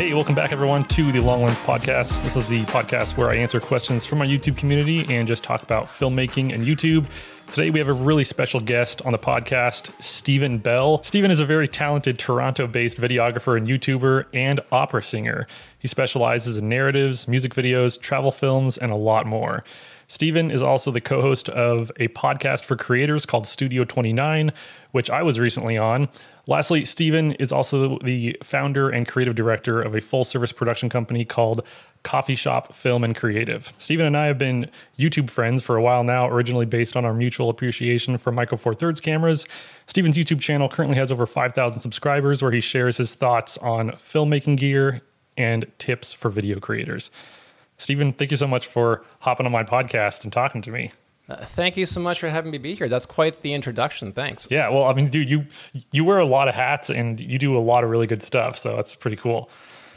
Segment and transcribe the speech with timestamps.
[0.00, 2.22] Hey, welcome back, everyone, to the Long Lens Podcast.
[2.22, 5.62] This is the podcast where I answer questions from my YouTube community and just talk
[5.62, 7.04] about filmmaking and YouTube.
[7.50, 11.02] Today, we have a really special guest on the podcast, Stephen Bell.
[11.02, 15.46] Stephen is a very talented Toronto based videographer and YouTuber and opera singer.
[15.78, 19.64] He specializes in narratives, music videos, travel films, and a lot more.
[20.10, 24.50] Stephen is also the co host of a podcast for creators called Studio 29,
[24.90, 26.08] which I was recently on.
[26.48, 31.24] Lastly, Stephen is also the founder and creative director of a full service production company
[31.24, 31.64] called
[32.02, 33.72] Coffee Shop Film and Creative.
[33.78, 37.14] Stephen and I have been YouTube friends for a while now, originally based on our
[37.14, 39.46] mutual appreciation for Micro Four Thirds cameras.
[39.86, 44.56] Stephen's YouTube channel currently has over 5,000 subscribers, where he shares his thoughts on filmmaking
[44.56, 45.02] gear
[45.36, 47.12] and tips for video creators.
[47.80, 50.92] Stephen, thank you so much for hopping on my podcast and talking to me.
[51.28, 52.88] Uh, thank you so much for having me be here.
[52.88, 54.12] That's quite the introduction.
[54.12, 54.48] Thanks.
[54.50, 55.46] Yeah, well, I mean, dude, you
[55.92, 58.58] you wear a lot of hats and you do a lot of really good stuff,
[58.58, 59.48] so that's pretty cool.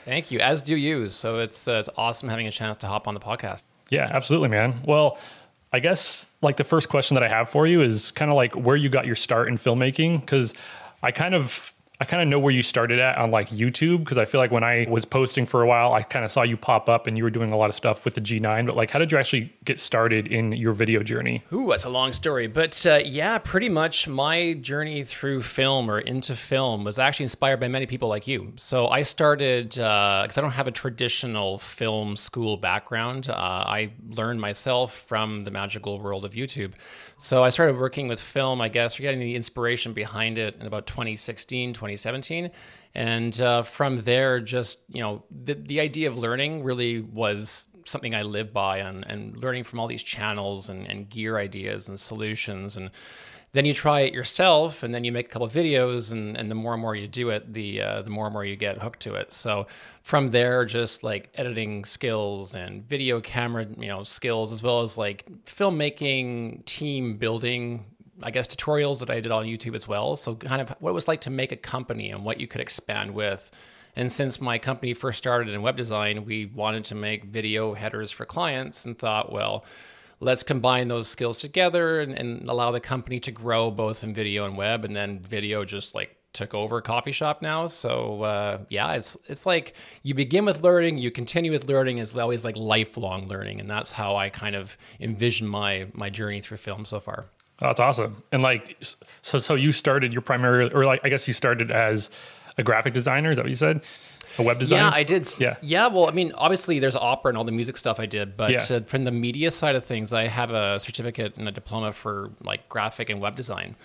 [0.06, 0.40] Thank you.
[0.40, 1.10] As do you.
[1.10, 3.64] So it's uh, it's awesome having a chance to hop on the podcast.
[3.90, 4.82] Yeah, absolutely, man.
[4.86, 5.18] Well,
[5.72, 8.54] I guess like the first question that I have for you is kind of like
[8.54, 10.54] where you got your start in filmmaking because
[11.02, 11.74] I kind of
[12.04, 14.52] I kind of know where you started at on like YouTube because I feel like
[14.52, 17.18] when I was posting for a while, I kind of saw you pop up and
[17.18, 18.68] you were doing a lot of stuff with the G9.
[18.68, 21.44] But like, how did you actually get started in your video journey?
[21.54, 22.48] Ooh, that's a long story.
[22.48, 27.62] But uh, yeah, pretty much my journey through film or into film was actually inspired
[27.62, 28.52] by many people like you.
[28.58, 33.30] So I started because uh, I don't have a traditional film school background.
[33.30, 36.74] Uh, I learned myself from the magical world of YouTube.
[37.18, 40.86] So I started working with film, I guess, getting the inspiration behind it in about
[40.86, 41.93] 2016, 2017.
[42.96, 48.16] And uh, from there, just, you know, the, the idea of learning really was something
[48.16, 52.00] I live by and, and learning from all these channels and, and gear ideas and
[52.00, 52.78] solutions.
[52.78, 52.92] And
[53.54, 56.50] then you try it yourself and then you make a couple of videos and, and
[56.50, 58.80] the more and more you do it the uh, the more and more you get
[58.80, 59.66] hooked to it so
[60.02, 64.98] from there just like editing skills and video camera you know skills as well as
[64.98, 67.86] like filmmaking team building
[68.24, 70.16] I guess tutorials that I did on YouTube as well.
[70.16, 72.62] So kind of what it was like to make a company and what you could
[72.62, 73.52] expand with.
[73.96, 78.12] And since my company first started in web design, we wanted to make video headers
[78.12, 79.66] for clients and thought, well,
[80.20, 84.46] let's combine those skills together and, and allow the company to grow both in video
[84.46, 84.84] and web.
[84.84, 87.68] And then video just like took over coffee shop now.
[87.68, 92.00] So uh, yeah, it's it's like you begin with learning, you continue with learning.
[92.00, 96.42] It's always like lifelong learning, and that's how I kind of envision my my journey
[96.42, 97.26] through film so far.
[97.64, 98.22] That's awesome.
[98.32, 98.78] And like,
[99.22, 102.10] so so you started your primary, or like I guess you started as
[102.58, 103.32] a graphic designer.
[103.32, 103.84] Is that what you said?
[104.40, 104.84] a web designer?
[104.84, 105.30] Yeah, I did.
[105.40, 105.88] Yeah, yeah.
[105.88, 108.78] Well, I mean, obviously, there's opera and all the music stuff I did, but yeah.
[108.78, 112.32] uh, from the media side of things, I have a certificate and a diploma for
[112.42, 113.76] like graphic and web design.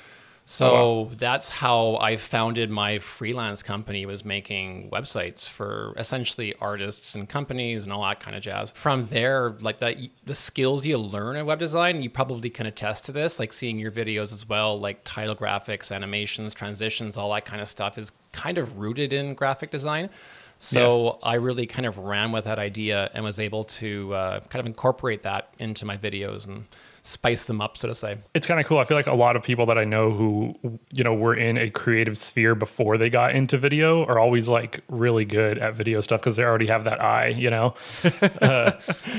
[0.51, 1.11] So oh, wow.
[1.19, 7.85] that's how I founded my freelance company was making websites for essentially artists and companies
[7.85, 8.71] and all that kind of jazz.
[8.71, 13.05] From there, like that the skills you learn in web design, you probably can attest
[13.05, 17.45] to this, like seeing your videos as well, like title graphics, animations, transitions, all that
[17.45, 20.09] kind of stuff is kind of rooted in graphic design.
[20.57, 21.29] So yeah.
[21.29, 24.67] I really kind of ran with that idea and was able to uh, kind of
[24.67, 26.65] incorporate that into my videos and
[27.09, 28.19] spice them up, so to say.
[28.35, 28.79] It's kind of cool.
[28.79, 30.53] I feel like a lot of people that I know who,
[30.93, 34.81] you know, were in a creative sphere before they got into video are always like
[34.89, 37.75] really good at video stuff because they already have that eye, you know?
[38.43, 38.73] uh,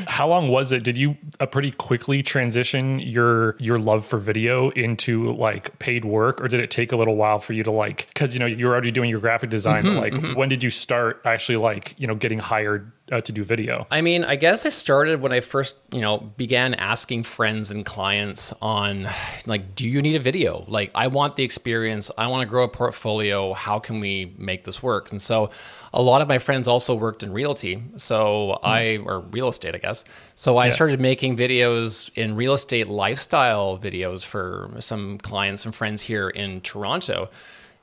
[0.08, 0.84] how long was it?
[0.84, 6.42] Did you uh, pretty quickly transition your your love for video into like paid work
[6.42, 8.72] or did it take a little while for you to like, because, you know, you're
[8.72, 10.38] already doing your graphic design, mm-hmm, but like mm-hmm.
[10.38, 13.88] when did you start actually like, you know, getting hired uh, to do video?
[13.90, 17.86] I mean, I guess I started when I first, you know, began asking friends and
[17.86, 19.10] clients on
[19.46, 20.66] like, do you need a video?
[20.68, 22.12] Like, I want the experience.
[22.18, 23.54] I want to grow a portfolio.
[23.54, 25.12] How can we make this work?
[25.12, 25.50] And so,
[25.94, 27.82] a lot of my friends also worked in realty.
[27.98, 28.68] So mm.
[28.68, 30.06] I, or real estate, I guess.
[30.36, 30.72] So I yeah.
[30.72, 36.62] started making videos in real estate lifestyle videos for some clients and friends here in
[36.62, 37.30] Toronto.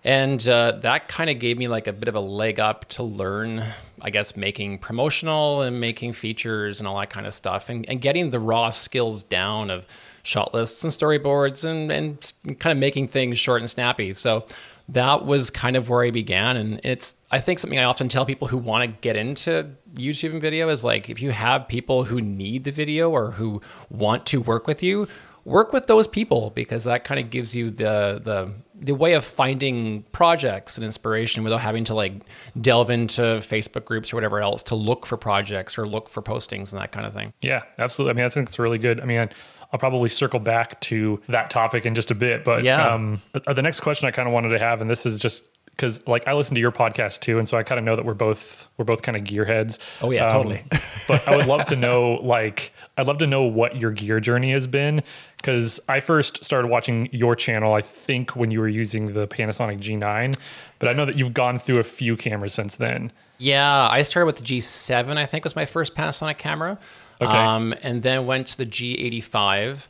[0.06, 3.02] And uh, that kind of gave me like a bit of a leg up to
[3.02, 3.64] learn,
[4.00, 8.00] I guess, making promotional and making features and all that kind of stuff and, and
[8.00, 9.84] getting the raw skills down of
[10.22, 14.12] shot lists and storyboards and, and kind of making things short and snappy.
[14.12, 14.46] So
[14.88, 16.56] that was kind of where I began.
[16.56, 20.30] And it's, I think, something I often tell people who want to get into YouTube
[20.30, 23.60] and video is like, if you have people who need the video or who
[23.90, 25.08] want to work with you,
[25.44, 29.24] work with those people because that kind of gives you the the the way of
[29.24, 32.12] finding projects and inspiration without having to like
[32.60, 36.72] delve into Facebook groups or whatever else to look for projects or look for postings
[36.72, 37.32] and that kind of thing.
[37.42, 38.10] Yeah, absolutely.
[38.10, 39.00] I mean, I think it's really good.
[39.00, 39.28] I mean,
[39.72, 42.94] I'll probably circle back to that topic in just a bit, but yeah.
[42.94, 45.46] um, the next question I kind of wanted to have, and this is just
[45.76, 48.04] because like I listen to your podcast too, and so I kind of know that
[48.04, 49.98] we're both we're both kind of gearheads.
[50.02, 50.64] Oh yeah, um, totally.
[51.08, 54.52] but I would love to know like I'd love to know what your gear journey
[54.52, 55.02] has been
[55.36, 59.80] because I first started watching your channel I think when you were using the Panasonic
[59.80, 60.36] G9,
[60.78, 63.12] but I know that you've gone through a few cameras since then.
[63.38, 65.18] Yeah, I started with the G7.
[65.18, 66.78] I think was my first Panasonic camera.
[67.20, 67.36] Okay.
[67.36, 69.86] Um, and then went to the G85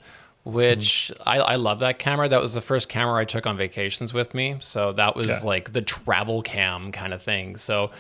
[0.46, 1.22] which mm.
[1.26, 2.28] I, I love that camera.
[2.28, 4.56] That was the first camera I took on vacations with me.
[4.60, 5.40] So that was yeah.
[5.42, 7.56] like the travel cam kind of thing.
[7.56, 7.90] So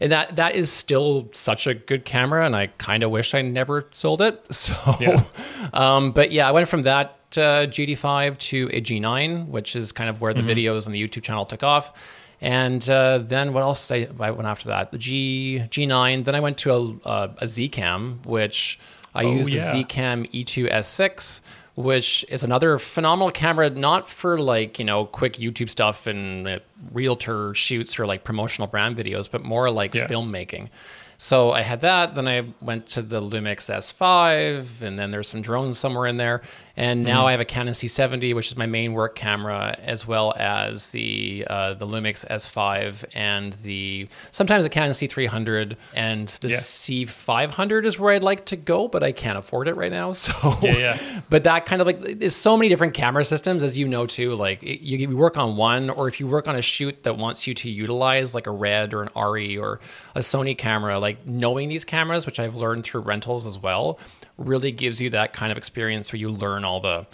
[0.00, 3.42] and that that is still such a good camera and I kind of wish I
[3.42, 4.44] never sold it.
[4.52, 5.24] So yeah.
[5.72, 10.08] um, but yeah, I went from that uh, G85 to a G9, which is kind
[10.08, 10.50] of where the mm-hmm.
[10.50, 11.92] videos and the YouTube channel took off.
[12.40, 14.92] And uh, then what else I, I, went after that?
[14.92, 16.24] The G G9.
[16.24, 18.78] Then I went to a, a, a Zcam, which
[19.14, 19.72] I oh, used yeah.
[19.72, 21.40] the Zcam E2 S6
[21.76, 26.58] which is another phenomenal camera, not for like, you know, quick YouTube stuff and uh,
[26.90, 30.08] realtor shoots or like promotional brand videos, but more like yeah.
[30.08, 30.70] filmmaking.
[31.18, 32.14] So I had that.
[32.14, 36.42] Then I went to the Lumix S5, and then there's some drones somewhere in there.
[36.76, 37.26] And now mm-hmm.
[37.26, 41.46] I have a Canon C70, which is my main work camera, as well as the
[41.48, 46.56] uh, the Lumix S5 and the sometimes the Canon C300 and the yeah.
[46.56, 50.12] C500 is where I'd like to go, but I can't afford it right now.
[50.26, 51.20] So yeah, yeah.
[51.30, 54.32] but that kind of like there's so many different camera systems, as you know too.
[54.32, 57.46] Like you, you work on one, or if you work on a shoot that wants
[57.46, 59.78] you to utilize like a Red or an ARRI or
[60.16, 64.00] a Sony camera, like knowing these cameras, which I've learned through rentals as well
[64.38, 67.06] really gives you that kind of experience where you learn all the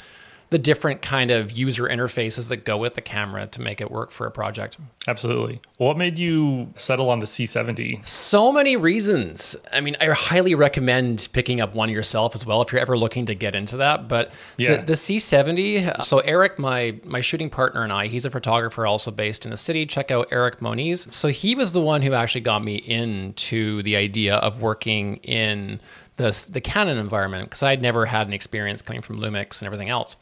[0.53, 4.11] the different kind of user interfaces that go with the camera to make it work
[4.11, 4.77] for a project.
[5.09, 5.61] Absolutely.
[5.79, 8.05] what made you settle on the C70?
[8.07, 9.57] So many reasons.
[9.73, 13.25] I mean, I highly recommend picking up one yourself as well if you're ever looking
[13.27, 14.09] to get into that.
[14.09, 14.77] But yeah.
[14.77, 19.11] the, the C70, so Eric, my my shooting partner and I, he's a photographer also
[19.11, 19.87] based in the city.
[19.87, 21.07] Check out Eric Moniz.
[21.11, 25.81] So he was the one who actually got me into the idea of working in
[26.23, 29.89] the the Canon environment because I'd never had an experience coming from Lumix and everything
[29.89, 30.17] else.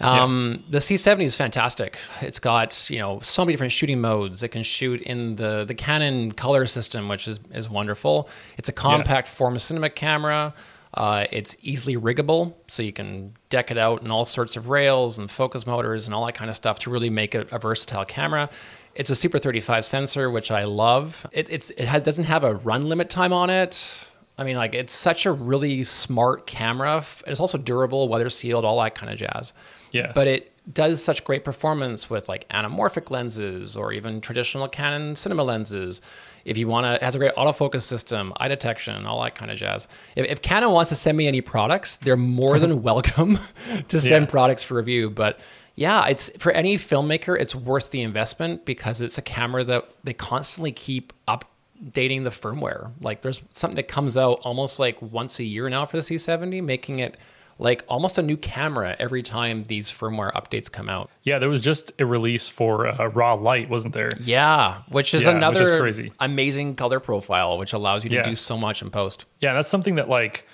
[0.00, 0.72] Um, yeah.
[0.72, 1.98] The C70 is fantastic.
[2.22, 4.42] It's got you know so many different shooting modes.
[4.42, 8.28] It can shoot in the the Canon color system, which is is wonderful.
[8.56, 9.34] It's a compact yeah.
[9.34, 10.54] form of cinema camera.
[10.92, 15.20] Uh, it's easily riggable, so you can deck it out in all sorts of rails
[15.20, 18.04] and focus motors and all that kind of stuff to really make it a versatile
[18.04, 18.50] camera.
[18.96, 21.26] It's a Super 35 sensor, which I love.
[21.30, 24.09] It, it's it has, doesn't have a run limit time on it.
[24.40, 27.04] I mean, like it's such a really smart camera.
[27.26, 29.52] It's also durable, weather sealed, all that kind of jazz.
[29.92, 30.12] Yeah.
[30.14, 35.44] But it does such great performance with like anamorphic lenses or even traditional Canon cinema
[35.44, 36.00] lenses.
[36.46, 39.50] If you want to, it has a great autofocus system, eye detection, all that kind
[39.50, 39.86] of jazz.
[40.16, 43.38] If, if Canon wants to send me any products, they're more than welcome
[43.88, 44.30] to send yeah.
[44.30, 45.10] products for review.
[45.10, 45.38] But
[45.74, 50.14] yeah, it's for any filmmaker, it's worth the investment because it's a camera that they
[50.14, 51.44] constantly keep up
[51.92, 52.92] dating the firmware.
[53.00, 56.62] Like there's something that comes out almost like once a year now for the C70,
[56.62, 57.16] making it
[57.58, 61.10] like almost a new camera every time these firmware updates come out.
[61.22, 64.10] Yeah, there was just a release for uh, raw light, wasn't there?
[64.18, 66.12] Yeah, which is yeah, another which is crazy.
[66.20, 68.22] amazing color profile, which allows you to yeah.
[68.22, 69.26] do so much in post.
[69.40, 70.46] Yeah, that's something that like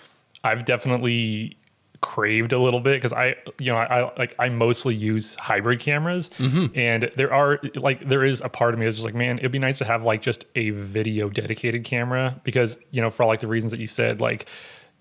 [0.43, 1.59] I've definitely
[2.01, 5.81] craved a little bit because I, you know, I, I, like I mostly use hybrid
[5.81, 6.79] cameras, mm-hmm.
[6.79, 9.53] and there are like there is a part of me that's just like, man, it'd
[9.53, 13.29] be nice to have like just a video dedicated camera because you know for all
[13.29, 14.49] like the reasons that you said, like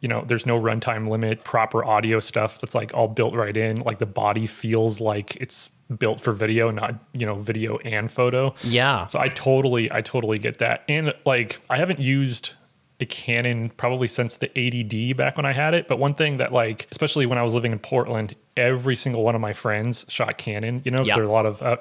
[0.01, 3.77] you know, there's no runtime limit, proper audio stuff that's like all built right in.
[3.77, 8.53] Like the body feels like it's built for video, not, you know, video and photo.
[8.63, 9.07] Yeah.
[9.07, 10.83] So I totally, I totally get that.
[10.87, 12.53] And like, I haven't used
[12.99, 15.87] a Canon probably since the 80D back when I had it.
[15.87, 19.35] But one thing that like, especially when I was living in Portland, every single one
[19.35, 20.81] of my friends shot Canon.
[20.85, 21.15] You know, yep.
[21.15, 21.77] there are a lot of uh,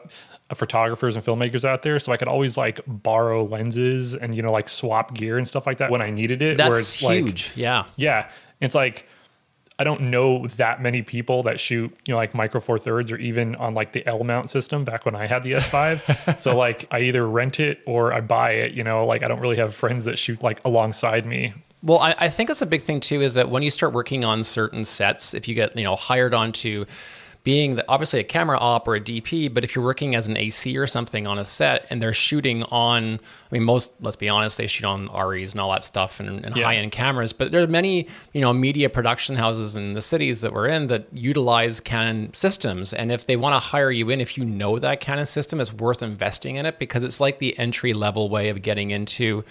[0.55, 4.53] photographers and filmmakers out there, so I could always like borrow lenses and you know
[4.53, 6.57] like swap gear and stuff like that when I needed it.
[6.57, 7.49] That's where it's huge.
[7.51, 8.31] Like, yeah, yeah.
[8.61, 9.09] It's like
[9.79, 13.17] I don't know that many people that shoot, you know, like micro four thirds or
[13.17, 16.39] even on like the L mount system back when I had the S5.
[16.41, 19.41] so like I either rent it or I buy it, you know, like I don't
[19.41, 21.55] really have friends that shoot like alongside me.
[21.83, 24.25] Well, I, I think that's a big thing too, is that when you start working
[24.25, 26.87] on certain sets, if you get, you know, hired onto
[27.45, 30.79] being obviously a camera op or a DP, but if you're working as an AC
[30.79, 33.19] or something on a set and they're shooting on, I
[33.51, 36.57] mean, most, let's be honest, they shoot on REs and all that stuff and, and
[36.57, 36.65] yeah.
[36.65, 40.41] high end cameras, but there are many, you know, media production houses in the cities
[40.41, 42.95] that we're in that utilize Canon systems.
[42.95, 45.73] And if they want to hire you in, if you know that Canon system, it's
[45.73, 49.45] worth investing in it because it's like the entry level way of getting into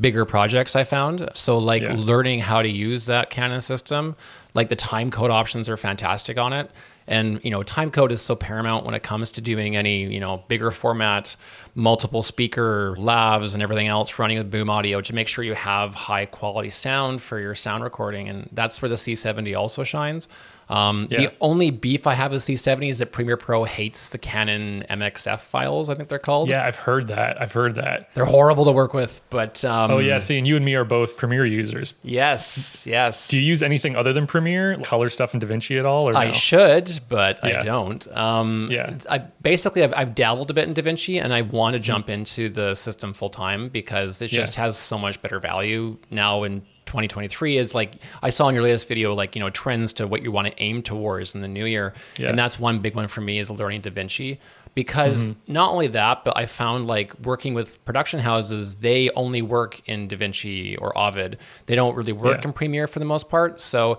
[0.00, 1.30] bigger projects I found.
[1.34, 1.94] So like yeah.
[1.96, 4.16] learning how to use that Canon system,
[4.52, 6.72] like the time code options are fantastic on it
[7.08, 10.20] And you know, time code is so paramount when it comes to doing any you
[10.20, 11.36] know bigger format,
[11.74, 15.94] multiple speaker lavs and everything else running with boom audio to make sure you have
[15.94, 18.28] high quality sound for your sound recording.
[18.28, 20.28] And that's where the C70 also shines.
[20.68, 21.18] Um, Yeah.
[21.20, 25.38] The only beef I have with C70 is that Premiere Pro hates the Canon MXF
[25.40, 25.88] files.
[25.88, 26.48] I think they're called.
[26.48, 27.40] Yeah, I've heard that.
[27.40, 28.12] I've heard that.
[28.14, 30.84] They're horrible to work with, but um, Oh yeah, see, and you and me are
[30.84, 31.94] both Premiere users.
[32.02, 33.28] yes, yes.
[33.28, 36.26] Do you use anything other than Premiere, color stuff in DaVinci at all, or I
[36.26, 36.32] no?
[36.32, 38.06] should, but I don't.
[38.16, 38.98] Um, Yeah.
[39.10, 41.72] I basically I've, I've dabbled a bit in DaVinci, and I want Mm-hmm.
[41.72, 45.96] to jump into the system full time because it just has so much better value
[46.10, 47.58] now in 2023.
[47.58, 50.32] Is like I saw in your latest video, like you know trends to what you
[50.32, 52.30] want to aim towards in the new year, Yeah.
[52.30, 54.38] and that's one big one for me is learning DaVinci.
[54.74, 55.52] Because Mm-hmm.
[55.54, 60.06] not only that, but I found like working with production houses, they only work in
[60.06, 61.38] DaVinci or Avid.
[61.64, 62.48] They don't really work Yeah.
[62.48, 63.60] in Premiere for the most part.
[63.62, 63.98] So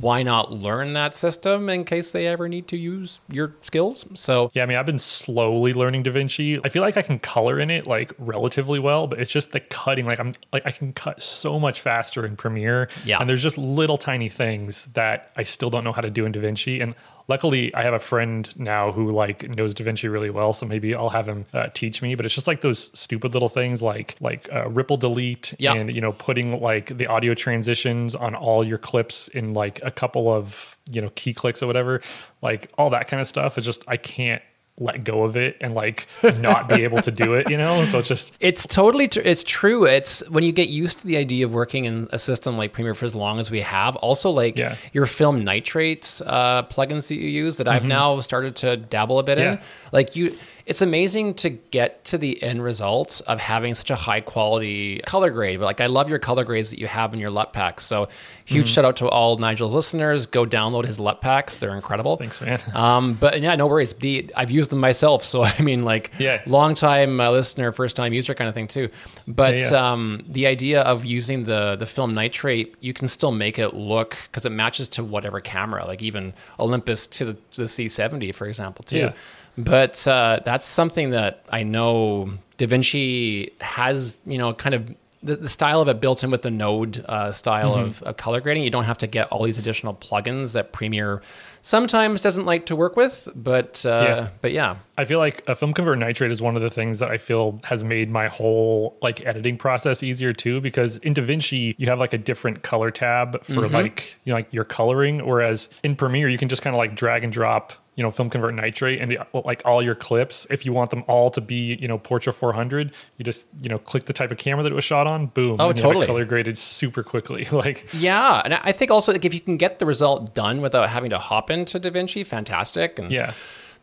[0.00, 4.06] why not learn that system in case they ever need to use your skills?
[4.14, 6.60] So Yeah, I mean, I've been slowly learning DaVinci.
[6.64, 9.60] I feel like I can color in it like relatively well, but it's just the
[9.60, 10.04] cutting.
[10.04, 12.88] Like I'm like I can cut so much faster in Premiere.
[13.04, 13.18] Yeah.
[13.20, 16.32] And there's just little tiny things that I still don't know how to do in
[16.32, 16.82] DaVinci.
[16.82, 16.94] And
[17.28, 21.10] luckily, I have a friend now who like knows DaVinci really well, so maybe I'll
[21.10, 22.14] have him uh, teach me.
[22.14, 25.74] But it's just like those stupid little things like like uh, ripple delete Yeah.
[25.74, 29.90] and you know putting like the audio transitions on all your clips in like a
[29.90, 32.00] couple of you know key clicks or whatever.
[32.42, 34.42] Like all that kind of stuff is just I can't
[34.78, 36.06] let go of it and like
[36.40, 37.84] not be able to do it, you know?
[37.84, 39.84] So it's just It's totally tr- it's true.
[39.84, 42.94] It's when you get used to the idea of working in a system like Premiere
[42.94, 43.96] for as long as we have.
[43.96, 44.76] Also, like Yeah.
[44.92, 49.24] your film nitrates uh, plugins that you use that I've now started to dabble a
[49.24, 49.56] bit in.
[49.58, 49.88] Mm-hmm.
[49.92, 50.34] Like you,
[50.66, 55.30] it's amazing to get to the end result of having such a high quality color
[55.30, 55.58] grade.
[55.58, 57.84] But like I love your color grades that you have in your LUT packs.
[57.84, 58.08] So
[58.44, 58.74] huge Mm-hmm.
[58.74, 60.26] shout out to all Nigel's listeners.
[60.26, 61.58] Go download his LUT packs.
[61.58, 62.16] They're incredible.
[62.16, 62.60] thanks, man.
[62.74, 63.92] Um, but yeah, no worries.
[63.94, 66.42] The I've used them myself, so I mean, like, Yeah.
[66.46, 68.88] long time uh, listener, first time user kind of thing too.
[69.26, 69.92] But Yeah, yeah.
[69.92, 74.16] Um, the idea of using the the film nitrate, you can still make it look
[74.24, 78.46] because it matches to whatever camera, like even Olympus to the, to the C70, for
[78.46, 78.98] example, too.
[78.98, 79.12] Yeah.
[79.58, 84.94] But uh, that's something that I know DaVinci has, you know, kind of
[85.24, 87.84] the, the style of it built in with the node uh, style Mm-hmm.
[87.88, 88.64] of, of color grading.
[88.64, 91.22] You don't have to get all these additional plugins that Premiere
[91.60, 93.28] sometimes doesn't like to work with.
[93.36, 94.28] But uh, Yeah.
[94.40, 97.18] but yeah, I feel like a FilmConvert Nitrate is one of the things that I
[97.18, 100.60] feel has made my whole like editing process easier too.
[100.60, 103.74] Because in DaVinci you have like a different color tab for Mm-hmm.
[103.74, 106.96] like you know like your coloring, whereas in Premiere you can just kind of like
[106.96, 110.46] drag and drop you know FilmConvert Nitrate and the, like all your clips.
[110.50, 113.78] If you want them all to be you know Portra 400, you just you know
[113.78, 115.90] click the type of camera that it was shot on, boom, Oh, and you have
[115.90, 116.06] it totally.
[116.06, 117.44] color graded super quickly.
[117.52, 120.88] like yeah, and I think also like if you can get the result done without
[120.88, 122.98] having to hop into DaVinci, fantastic.
[122.98, 123.32] And yeah,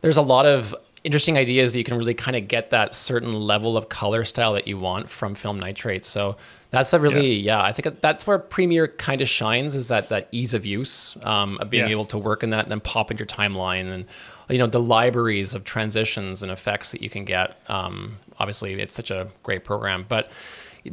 [0.02, 0.74] there's a lot of
[1.04, 4.54] interesting ideas that you can really kind of get that certain level of color style
[4.54, 6.04] that you want from film nitrate.
[6.04, 6.36] So
[6.72, 7.62] that's a really yeah.
[7.62, 11.58] I think that's where Premiere kind of shines is that that ease of use um,
[11.60, 11.92] of being Yeah.
[11.92, 14.06] able to work in that and then pop in your timeline and
[14.50, 17.58] you know the libraries of transitions and effects that you can get.
[17.70, 20.30] Um, obviously, it's such a great program, but.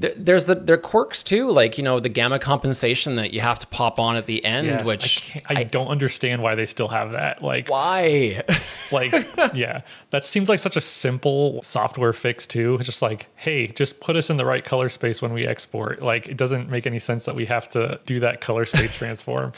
[0.00, 3.40] Th- There's the there are quirks too, like you know the gamma compensation that you
[3.40, 6.54] have to pop on at the end, Yes, which I, can't, I, don't understand why
[6.54, 7.42] they still have that.
[7.42, 8.42] Like why?
[8.92, 9.12] like
[9.54, 14.00] yeah that seems like such a simple software fix too It's just like hey just
[14.00, 17.00] put us in the right color space when we export like it doesn't make any
[17.00, 19.52] sense that we have to do that color space transform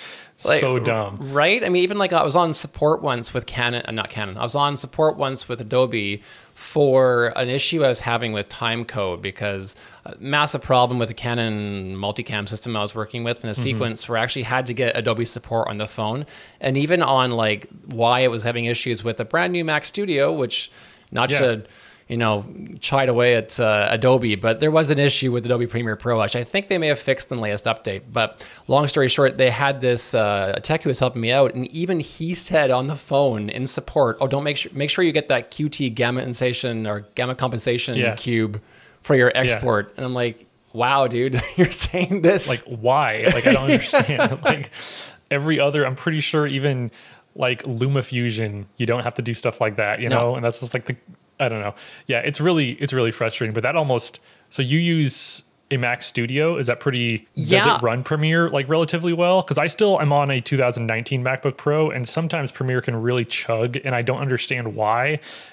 [0.47, 1.63] Like, so dumb Right?
[1.63, 4.37] I mean, even like I was on support once with Canon, uh, not Canon.
[4.39, 6.23] I was on support once with Adobe
[6.59, 11.15] for an issue I was having with time code because a massive problem with the
[11.15, 13.63] Canon multicam system I was working with in a mm-hmm.
[13.63, 16.27] sequence where I actually had to get Adobe support on the phone.
[16.61, 20.33] And even on like why it was having issues with a brand new Mac Studio,
[20.33, 20.73] which
[21.13, 21.39] not Yeah.
[21.39, 21.63] to
[22.09, 22.47] you know,
[22.81, 26.35] chide away at uh, Adobe, but there was an issue with Adobe Premiere Pro, which
[26.37, 28.03] I think they may have fixed in the latest update.
[28.11, 31.55] But long story short, they had this uh, a tech who was helping me out,
[31.55, 35.05] and even he said on the phone in support, "Oh, don't make sure make sure
[35.05, 38.15] you get that QT gamma compensation or gamma compensation Yeah.
[38.15, 38.63] cube
[39.03, 43.53] for your export." And I'm like, "Wow, dude, you're saying this like why like i
[43.53, 44.71] don't understand like
[45.31, 46.91] every other i'm pretty sure even
[47.35, 50.19] like lumafusion you don't have to do stuff like that you No.
[50.21, 50.97] know and that's just like the
[51.41, 51.75] i don't know.
[52.07, 56.57] Yeah it's really it's really frustrating but that almost so you use a Mac Studio
[56.57, 59.43] is that pretty does it run Premiere like relatively well?
[59.43, 63.77] Cuz I still am on a 2019 MacBook Pro and sometimes Premiere can really chug
[63.85, 65.07] and I don't understand why.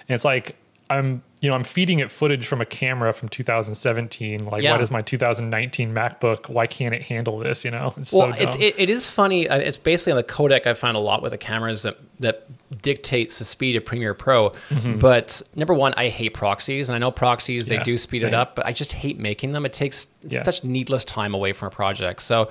[0.08, 0.56] And it's like
[0.90, 4.44] I'm you know I'm feeding it footage from a camera from 2017.
[4.46, 4.72] Like, Yeah.
[4.74, 6.50] why does my 2019 MacBook?
[6.50, 7.66] Why can't it handle this?
[7.66, 9.48] You know, it's Well, so it's it, it is funny.
[9.48, 10.66] uh, It's basically on the codec.
[10.68, 12.46] I find a lot with the cameras that that
[12.82, 14.54] dictates the speed of Premiere Pro.
[15.00, 17.80] But number one, I hate proxies, and I know proxies they Mm-hmm.
[17.82, 18.28] Yeah, do speed same.
[18.30, 19.66] it up, but I just hate making them.
[19.66, 20.44] It takes it's Yeah.
[20.44, 22.22] such needless time away from a project.
[22.22, 22.50] So.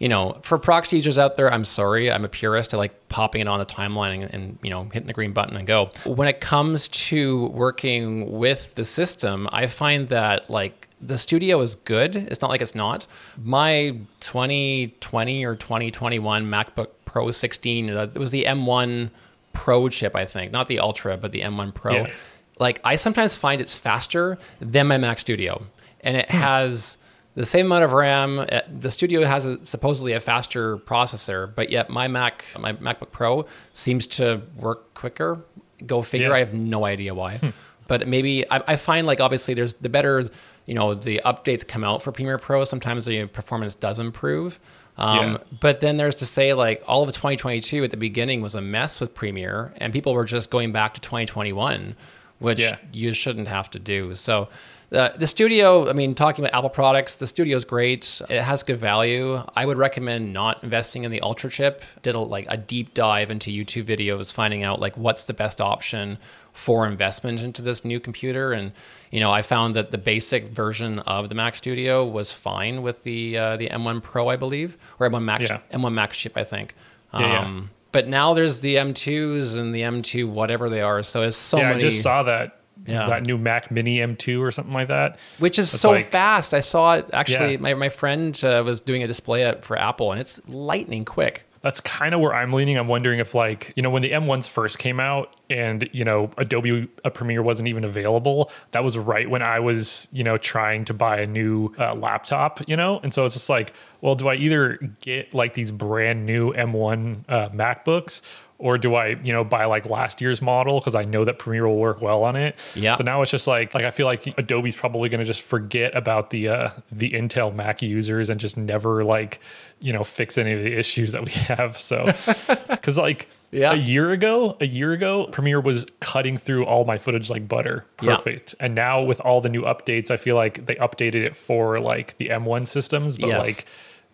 [0.00, 2.10] You know, for proxy users out there, I'm sorry.
[2.10, 2.74] I'm a purist.
[2.74, 5.56] I like popping it on the timeline and, and you know hitting the green button
[5.56, 5.90] and go.
[6.04, 11.74] When it comes to working with the system, I find that like the studio is
[11.74, 12.16] good.
[12.16, 13.06] It's not like it's not.
[13.42, 19.10] My 2020 or 2021 MacBook Pro 16, uh, it was the M1
[19.52, 21.92] Pro chip, I think, not the Ultra, but the M1 Pro.
[21.94, 22.10] Yeah.
[22.58, 25.66] Like I sometimes find it's faster than my Mac Studio,
[26.00, 26.20] and Hmm.
[26.20, 26.98] it has
[27.34, 28.38] the same amount of RAM.
[28.40, 33.10] Uh, The Studio has a, supposedly a faster processor, but yet my Mac, my MacBook
[33.10, 35.44] Pro, seems to work quicker.
[35.86, 36.28] Go figure.
[36.28, 36.34] Yeah.
[36.34, 37.40] I have no idea why,
[37.88, 40.30] but maybe I, I find like obviously there's the better
[40.66, 42.64] you know the updates come out for Premiere Pro.
[42.64, 44.60] Sometimes the performance does improve.
[44.96, 45.38] Um, Yeah.
[45.60, 49.00] But then there's to say like all of 2022 at the beginning was a mess
[49.00, 51.96] with Premiere, and people were just going back to 2021,
[52.38, 52.76] which Yeah.
[52.92, 54.14] you shouldn't have to do.
[54.14, 54.48] So.
[54.94, 58.22] Uh, the studio, I mean, talking about Apple products, the studio is great.
[58.28, 59.40] It has good value.
[59.54, 61.82] I would recommend not investing in the Ultra chip.
[62.02, 65.60] Did a, like a deep dive into YouTube videos, finding out like what's the best
[65.60, 66.18] option
[66.52, 68.52] for investment into this new computer.
[68.52, 68.72] And
[69.10, 73.02] you know, I found that the basic version of the Mac Studio was fine with
[73.02, 75.58] the uh, the M1 Pro, I believe, or M1 Max Yeah.
[75.72, 76.74] M1 Max chip, I think.
[77.12, 77.40] Yeah, yeah.
[77.40, 81.02] Um, But now there's the M2s and the M2 whatever they are.
[81.02, 81.76] So it's so yeah, many.
[81.76, 83.06] I just saw that Yeah.
[83.08, 85.18] that new Mac Mini M2 or something like that.
[85.38, 86.52] which is It's so like- fast.
[86.54, 87.52] I saw it actually.
[87.52, 87.58] Yeah.
[87.60, 91.44] My, my friend uh, was doing a display for Apple, and it's lightning quick.
[91.62, 92.76] That's kind of where I'm leaning.
[92.76, 96.28] I'm wondering if, like, you know, when the M1s first came out and, you know,
[96.36, 100.84] Adobe uh, Premiere wasn't even available, that was right when I was, you know, trying
[100.84, 103.00] to buy a new uh, laptop, you know?
[103.02, 103.72] And so it's just like,
[104.02, 108.20] well, do I either get like these brand new M1 uh, MacBooks
[108.64, 111.68] or do I, you know, buy like last year's model because I know that Premiere
[111.68, 112.58] will work well on it?
[112.74, 112.94] Yeah.
[112.94, 115.94] So now it's just like, like I feel like Adobe's probably going to just forget
[115.94, 119.38] about the uh, the Intel Mac users and just never like,
[119.82, 121.76] you know, fix any of the issues that we have.
[121.78, 122.06] So,
[122.70, 123.72] because like Yeah.
[123.72, 127.84] a year ago, a year ago, Premiere was cutting through all my footage like butter,
[128.00, 128.16] Yeah.
[128.16, 128.54] perfect.
[128.58, 132.16] And now with all the new updates, I feel like they updated it for like
[132.16, 133.46] the M1 systems, but Yes.
[133.46, 133.66] like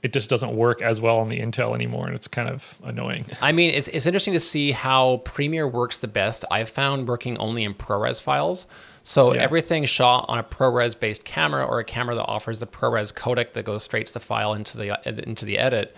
[0.02, 3.26] it just doesn't work as well on the Intel anymore, and it's kind of annoying.
[3.42, 6.44] I mean, it's, it's interesting to see how Premiere works the best.
[6.50, 8.66] I've found working only in ProRes files.
[9.02, 9.42] So Yeah.
[9.42, 13.52] everything shot on a ProRes based camera or a camera that offers the ProRes codec
[13.54, 15.94] that goes straight to the file into the into the edit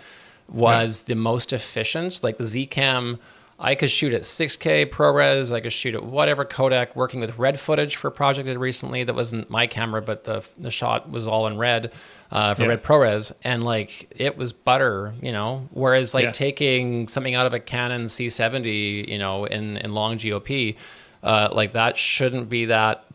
[0.49, 2.23] was the most efficient.
[2.23, 3.19] Like the Zcam,
[3.59, 5.51] I could shoot at 6K ProRes.
[5.53, 6.95] I could shoot at whatever codec.
[6.95, 10.23] Working with red footage for a project I did recently that wasn't my camera, but
[10.25, 11.91] the the shot was all in red
[12.31, 12.69] uh, for Yeah.
[12.69, 15.69] red ProRes, and like it was butter, you know.
[15.71, 16.31] Whereas like Yeah.
[16.31, 20.75] taking something out of a Canon C70, you know, in in long GOP,
[21.23, 23.05] uh, like that shouldn't be that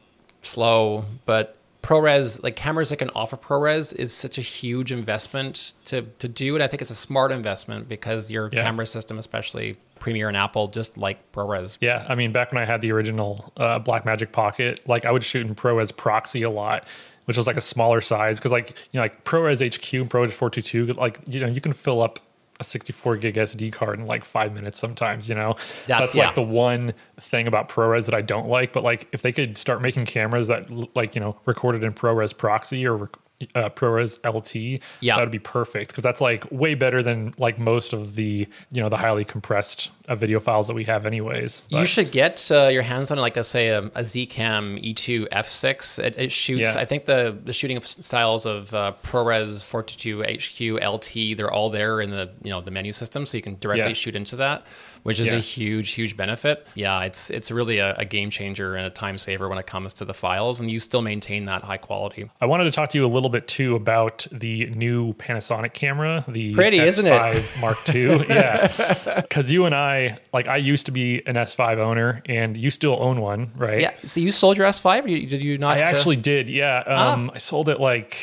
[0.42, 1.04] slow.
[1.26, 6.28] But ProRes, like cameras that can offer ProRes, is such a huge investment to to
[6.28, 8.62] do, and I think it's a smart investment because your Yeah.
[8.62, 11.78] camera system, especially Premiere and Apple, just like ProRes.
[11.80, 15.24] Yeah, I mean, back when I had the original uh, Blackmagic Pocket, like I would
[15.24, 16.86] shoot in ProRes Proxy a lot,
[17.24, 20.32] which was like a smaller size because, like, you know, like ProRes HQ and ProRes
[20.32, 22.20] 422, like, you know, you can fill up
[22.60, 25.54] a 64 gig SD card in like five minutes sometimes, you know?
[25.58, 26.26] so That's- that's yeah.
[26.26, 28.72] like the one thing about ProRes that I don't like.
[28.72, 32.36] But like, if they could start making cameras that, like, you know, recorded in ProRes
[32.36, 33.08] Proxy or
[33.54, 35.16] uh, ProRes LT, Yeah.
[35.16, 38.82] that would be perfect because that's like way better than like most of the, you
[38.82, 41.62] know, the highly compressed uh, video files that we have, anyways.
[41.68, 45.98] You should get uh, your hands on like a say a, a Zcam E2 F6.
[46.02, 46.74] It, it shoots.
[46.74, 46.80] Yeah.
[46.80, 52.00] I think the the shooting styles of uh, ProRes 422 HQ LT they're all there
[52.00, 53.92] in the you know the menu system, so you can directly Yeah.
[53.92, 54.64] shoot into that,
[55.02, 55.34] which is Yeah.
[55.36, 56.66] a huge huge benefit.
[56.74, 59.92] Yeah, it's it's really a, a game changer and a time saver when it comes
[59.94, 62.30] to the files, and you still maintain that high quality.
[62.40, 66.24] I wanted to talk to you a little bit too about the new Panasonic camera,
[66.28, 67.52] the Pretty, S5 isn't it?
[67.60, 68.26] Mark II.
[68.28, 72.70] Yeah, because you and I, like, I used to be an S5 owner, and you
[72.70, 73.80] still own one, right?
[73.80, 73.94] Yeah.
[74.04, 75.04] So you sold your S5?
[75.04, 75.76] Or did you not?
[75.78, 76.48] I uh, actually did.
[76.48, 77.12] Yeah, Ah.
[77.12, 78.16] um, I sold it like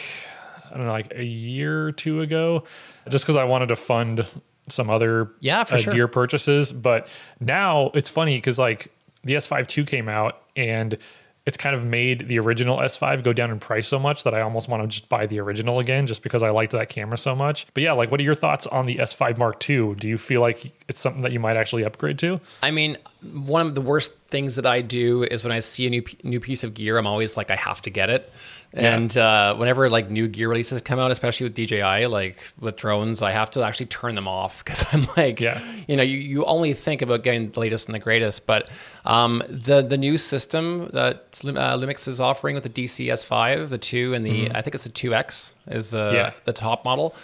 [0.71, 2.63] I don't know, like a year or two ago,
[3.09, 4.25] just because I wanted to fund
[4.67, 5.93] some other Yeah, for uh, sure.
[5.93, 6.71] gear purchases.
[6.71, 8.91] But now it's funny because like
[9.23, 10.97] the S5 II came out and
[11.45, 14.41] it's kind of made the original S5 go down in price so much that I
[14.41, 17.36] almost want to just buy the original again just because I liked that camera so
[17.36, 17.67] much.
[17.75, 19.93] But yeah, like what are your thoughts on the S5 Mark II?
[19.93, 22.41] Do you feel like it's something that you might actually upgrade to?
[22.63, 25.89] I mean, one of the worst things that I do is when I see a
[25.91, 28.28] new new piece of gear, I'm always like, I have to get it.
[28.75, 33.21] And uh, whenever like new gear releases come out, especially with DJI, like with drones,
[33.21, 35.61] I have to actually turn them off because I'm like, Yeah.
[35.88, 38.45] you know, you, you only think about getting the latest and the greatest.
[38.45, 38.67] But
[39.05, 44.13] um, the the new system that uh, Lumix is offering with the DCS5, the two,
[44.13, 46.15] and the I think it's the 2X is the Mm-hmm.
[46.15, 46.31] Yeah.
[46.43, 47.15] the top model.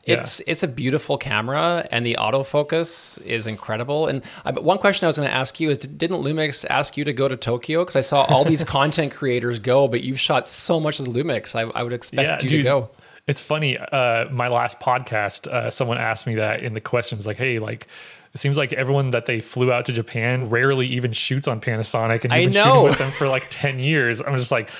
[0.00, 0.14] Uh, Yeah.
[0.16, 4.06] It's it's a beautiful camera, and the autofocus is incredible.
[4.06, 4.24] And
[4.58, 7.12] one question I was going to ask you is, did- didn't Lumix ask you to
[7.12, 7.82] go to Tokyo?
[7.82, 11.54] Because I saw all these content creators go, but you've shot so much with Lumix.
[11.54, 12.90] I, I would expect you to go.
[13.26, 13.76] It's funny.
[13.78, 17.86] Uh, my last podcast, uh, someone asked me that in the questions, like, "Hey, like,
[18.34, 22.24] it seems like everyone that they flew out to Japan rarely even shoots on Panasonic,
[22.24, 22.72] and I you've been know.
[22.74, 24.70] shooting with them for like ten years." I'm just like,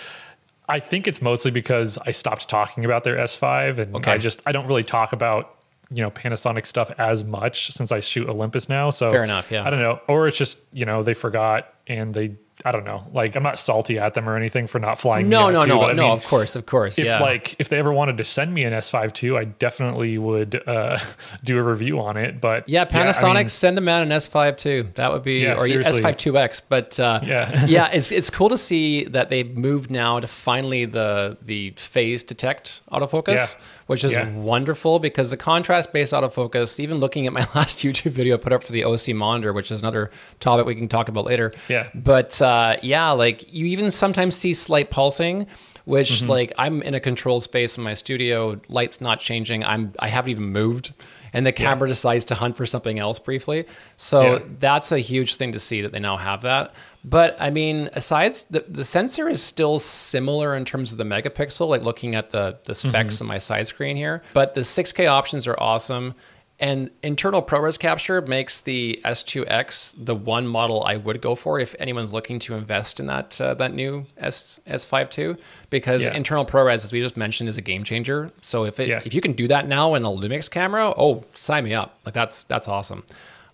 [0.71, 4.13] I think it's mostly because I stopped talking about their S5, and Okay.
[4.13, 5.57] I just I don't really talk about
[5.93, 8.91] you know Panasonic stuff as much since I shoot Olympus now.
[8.91, 9.67] So Fair enough, yeah.
[9.67, 12.37] I don't know, or it's just you know they forgot and they.
[12.65, 13.07] I don't know.
[13.13, 15.27] Like I'm not salty at them or anything for not flying.
[15.27, 15.93] me No, no, too, no, no.
[15.93, 16.99] mean, of course, of course.
[16.99, 17.21] if yeah.
[17.21, 20.99] like if they ever wanted to send me an S5 too, I definitely would uh,
[21.45, 22.41] do a review on it.
[22.41, 24.89] But Yeah, Panasonic I mean, send them out an S5 too.
[24.95, 26.01] That would be Yeah, or seriously.
[26.01, 26.63] S5 2X.
[26.69, 27.65] But uh, Yeah.
[27.67, 32.23] yeah, it's it's cool to see that they've moved now to finally the the phase
[32.23, 33.65] detect autofocus, Yeah.
[33.91, 34.31] Which is Yeah.
[34.31, 36.79] wonderful because the contrast based autofocus.
[36.79, 39.71] Even looking at my last YouTube video I put up for the OC monitor, which
[39.73, 41.53] is another topic we can talk about later.
[41.69, 41.89] Yeah.
[41.95, 45.47] But uh, yeah, like you even sometimes see slight pulsing.
[45.87, 46.31] Which Mm-hmm.
[46.31, 49.65] like I'm in a controlled space in my studio, lights not changing.
[49.65, 50.93] I'm I haven't even moved,
[51.33, 53.65] and the camera decides to hunt for something else briefly.
[53.97, 54.39] So Yeah.
[54.61, 56.73] that's a huge thing to see that they now have that.
[57.05, 61.67] But I mean, aside the, the sensor is still similar in terms of the megapixel,
[61.69, 63.25] like looking at the the specs Mm-hmm.
[63.25, 64.23] on my side screen here.
[64.35, 66.15] But the 6K options are awesome.
[66.63, 71.75] And internal ProRes capture makes the S2X the one model I would go for if
[71.79, 75.37] anyone's looking to invest in that uh, that new S S5 II
[75.71, 76.13] because Yeah.
[76.13, 78.31] internal ProRes, as we just mentioned, is a game changer.
[78.43, 79.01] So if it Yeah.
[79.07, 81.99] if you can do that now in a Lumix camera, oh, sign me up!
[82.05, 83.05] Like that's that's awesome.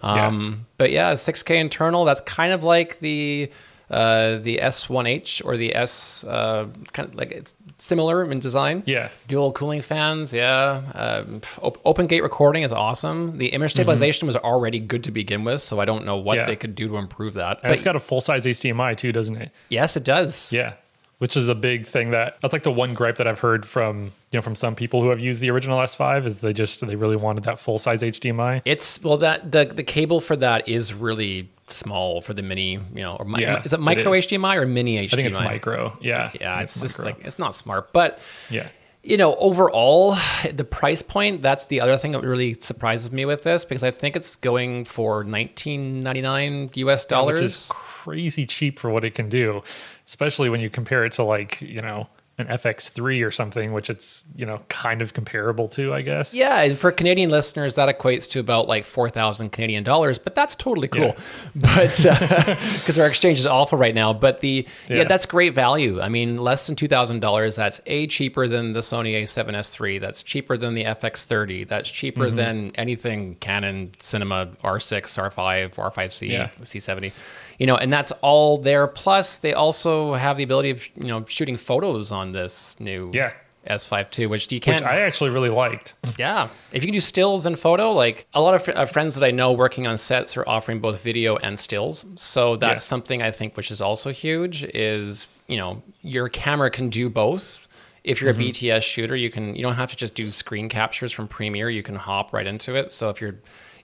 [0.02, 0.26] Yeah.
[0.26, 2.04] Um, But yeah, 6K internal.
[2.04, 3.50] That's kind of like the
[3.88, 8.82] uh, the S1H or the S uh, kind of like it's similar in design.
[8.84, 9.10] Yeah.
[9.28, 10.82] Dual cooling fans, yeah.
[10.94, 13.38] Um, op- open gate recording is awesome.
[13.38, 13.54] The Mm-hmm.
[13.54, 16.46] image stabilization was already good to begin with, so I don't know what Yeah.
[16.46, 17.60] they could do to improve that.
[17.62, 19.52] and it's But got a full size HDMI too, doesn't it?
[19.68, 20.50] yes, it does.
[20.52, 20.72] Yeah.
[21.18, 24.04] Which is a big thing that that's like the one gripe that I've heard from
[24.32, 26.94] you know from some people who have used the original S5 is they just they
[26.94, 28.60] really wanted that full size HDMI.
[28.66, 33.02] It's well that the the cable for that is really small for the mini, you
[33.02, 34.26] know, or mi- Yeah, is it micro it is.
[34.26, 35.12] HDMI or mini HDMI?
[35.12, 35.96] I think it's micro.
[36.00, 36.30] Yeah.
[36.40, 37.12] Yeah, it's, just micro.
[37.16, 38.18] like it's not smart, but
[38.50, 38.68] Yeah.
[39.06, 40.16] You know, overall,
[40.52, 43.92] the price point, that's the other thing that really surprises me with this because I
[43.92, 47.38] think it's going for 19.99 US dollars.
[47.38, 49.62] which is crazy cheap for what it can do,
[50.06, 54.26] especially when you compare it to like you know an FX3 or something, which it's
[54.36, 56.34] you know kind of comparable to, I guess.
[56.34, 60.54] yeah, and for Canadian listeners, that equates to about like 4,000 Canadian dollars, but that's
[60.54, 61.14] totally cool.
[61.14, 61.14] Yeah.
[61.54, 64.96] But because our exchange is awful right now, but the yeah.
[64.98, 65.04] Yeah.
[65.04, 66.00] that's great value.
[66.00, 70.74] I mean, less than $2,000, that's A, cheaper than the Sony A7S3, that's cheaper than
[70.74, 72.36] the FX30, that's cheaper Mm-hmm.
[72.36, 76.48] than anything Canon Cinema R6, R5, R5C, Yeah.
[76.62, 77.12] C70.
[77.58, 78.86] You know, and that's all there.
[78.86, 83.32] Plus, they also have the ability of you know shooting photos on this new Yeah.
[83.68, 84.80] S5 II, which you can't.
[84.80, 85.94] Which I actually really liked.
[86.18, 89.16] Yeah, if you can do stills and photo, like a lot of fr- uh, friends
[89.16, 92.04] that I know working on sets are offering both video and stills.
[92.16, 92.88] So that's Yeah.
[92.88, 94.62] something I think which is also huge.
[94.74, 97.66] Is you know your camera can do both.
[98.04, 101.10] If you're a BTS shooter, you can you don't have to just do screen captures
[101.10, 101.68] from Premiere.
[101.68, 102.92] You can hop right into it.
[102.92, 103.34] So if you're,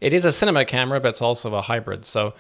[0.01, 2.05] it is a cinema camera, but it's also a hybrid.
[2.05, 2.33] So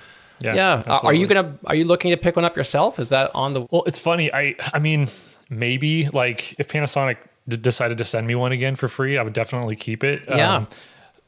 [0.43, 2.99] Yeah, yeah, Uh, are you gonna are you looking to pick one up yourself?
[2.99, 4.33] Is that on the Well, it's funny.
[4.33, 5.09] I I mean,
[5.51, 7.17] maybe like if Panasonic
[7.49, 10.23] d- decided to send me one again for free, I would definitely keep it.
[10.31, 10.65] Um, Yeah.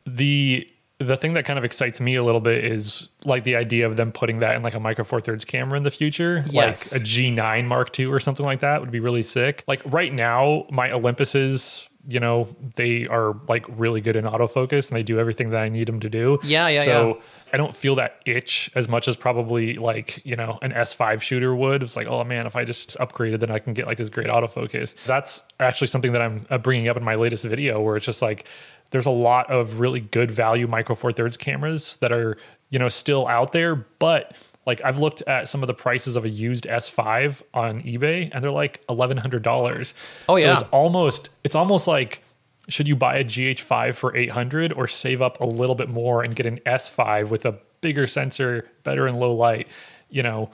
[0.06, 0.68] the
[1.00, 3.96] the thing that kind of excites me a little bit is like the idea of
[3.96, 6.92] them putting that in like a micro four thirds camera in the future, Yes.
[6.92, 9.64] like a G9 Mark II or something like that would be really sick.
[9.66, 14.96] Like right now, my Olympuses, you know, they are like really good in autofocus and
[14.96, 16.38] they do everything that I need them to do.
[16.42, 16.82] Yeah, yeah, yeah.
[16.82, 17.22] So yeah.
[17.52, 21.54] I don't feel that itch as much as probably like, you know, an S5 shooter
[21.54, 21.82] would.
[21.82, 24.26] It's like, oh man, if I just upgraded, then I can get like this great
[24.26, 25.02] autofocus.
[25.04, 28.22] That's actually something that I'm uh, bringing up in my latest video where it's just
[28.22, 28.46] like,
[28.90, 32.36] there's a lot of really good value micro four thirds cameras that are,
[32.70, 34.36] you know, still out there, but
[34.66, 38.42] like I've looked at some of the prices of a used S5 on eBay and
[38.42, 40.24] they're like $1,100.
[40.28, 40.42] Oh, yeah.
[40.42, 42.22] So it's almost, it's almost like,
[42.68, 46.34] should you buy a GH5 for 800 or save up a little bit more and
[46.34, 49.68] get an S5 with a bigger sensor, better in low light.
[50.08, 50.50] You know,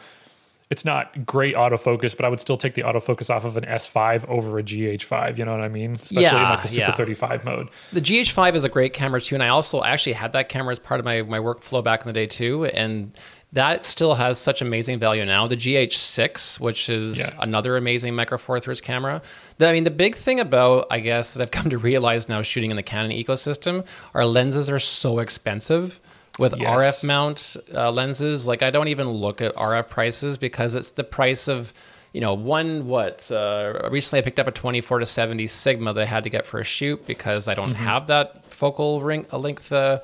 [0.68, 4.28] it's not great autofocus, but I would still take the autofocus off of an S5
[4.28, 5.38] over a GH5.
[5.38, 5.92] You know what I mean?
[5.92, 6.94] Especially in like the Super yeah.
[6.94, 7.68] 35 mode.
[7.92, 10.80] The GH5 is a great camera too, and I also actually had that camera as
[10.80, 13.14] part of my, my workflow back in the day too, and
[13.52, 15.46] that still has such amazing value now.
[15.46, 17.30] The GH6, which is Yeah.
[17.40, 19.22] another amazing Micro Four Thirds camera.
[19.58, 22.42] The, I mean, the big thing about I guess that I've come to realize now
[22.42, 23.84] shooting in the Canon ecosystem,
[24.14, 26.00] our lenses are so expensive.
[26.38, 27.02] With Yes.
[27.02, 31.04] RF mount uh, lenses, like I don't even look at RF prices because it's the
[31.04, 31.74] price of
[32.12, 36.00] you know, one what uh, recently I picked up a 24 to 70 Sigma that
[36.02, 39.38] I had to get for a shoot because I don't have that focal ring a
[39.38, 40.00] length uh,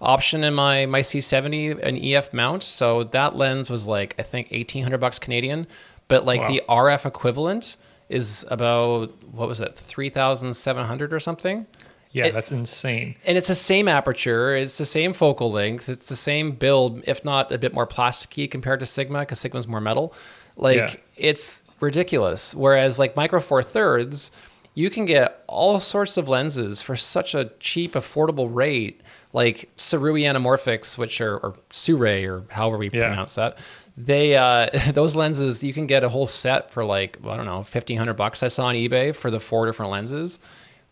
[0.00, 2.62] option in my my C70 an EF mount.
[2.64, 5.66] So that lens was like I think 1800 bucks Canadian,
[6.08, 6.48] but like Wow.
[6.48, 7.76] the RF equivalent
[8.08, 11.66] is about what was it 3700 or something.
[12.12, 13.16] Yeah, It- that's insane.
[13.24, 17.24] And it's the same aperture, it's the same focal length, it's the same build, if
[17.24, 20.12] not a bit more plasticky compared to Sigma, because Sigma's more metal.
[20.56, 20.94] Like Yeah.
[21.16, 22.54] It's ridiculous.
[22.54, 24.30] Whereas like Micro Four Thirds,
[24.74, 29.00] you can get all sorts of lenses for such a cheap, affordable rate,
[29.32, 33.06] like Sirui anamorphics, which are or Surrey or however we Yeah.
[33.08, 33.58] pronounce that.
[33.96, 37.62] They uh, those lenses you can get a whole set for like I don't know
[37.62, 38.42] fifteen hundred bucks.
[38.42, 40.40] I saw on eBay for the four different lenses.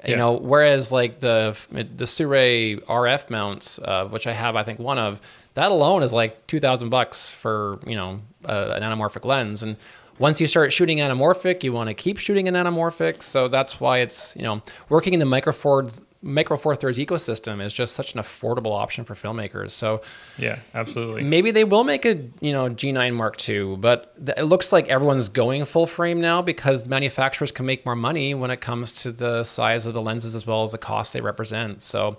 [0.06, 0.16] You Yeah.
[0.16, 1.56] know, whereas like the
[1.96, 5.20] the Surrey RF mounts, uh, which I have, I think one of
[5.54, 9.62] that alone is like two thousand bucks for you know uh, an anamorphic lens.
[9.64, 9.76] And
[10.18, 13.22] once you start shooting anamorphic, you want to keep shooting an anamorphic.
[13.22, 15.88] So that's why it's you know working in the Micro Four
[16.24, 19.70] Micro Four Thirds ecosystem is just such an affordable option for filmmakers.
[19.70, 20.02] So
[20.38, 21.24] Yeah, absolutely.
[21.24, 24.86] maybe they will make a you know G9 Mark II, but th- it looks like
[24.88, 29.10] everyone's going full frame now because manufacturers can make more money when it comes to
[29.10, 31.82] the size of the lenses as well as the cost they represent.
[31.82, 32.18] So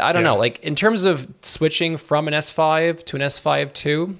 [0.00, 0.30] I don't Yeah.
[0.32, 4.16] know, like in terms of switching from an S5 to an S5 II,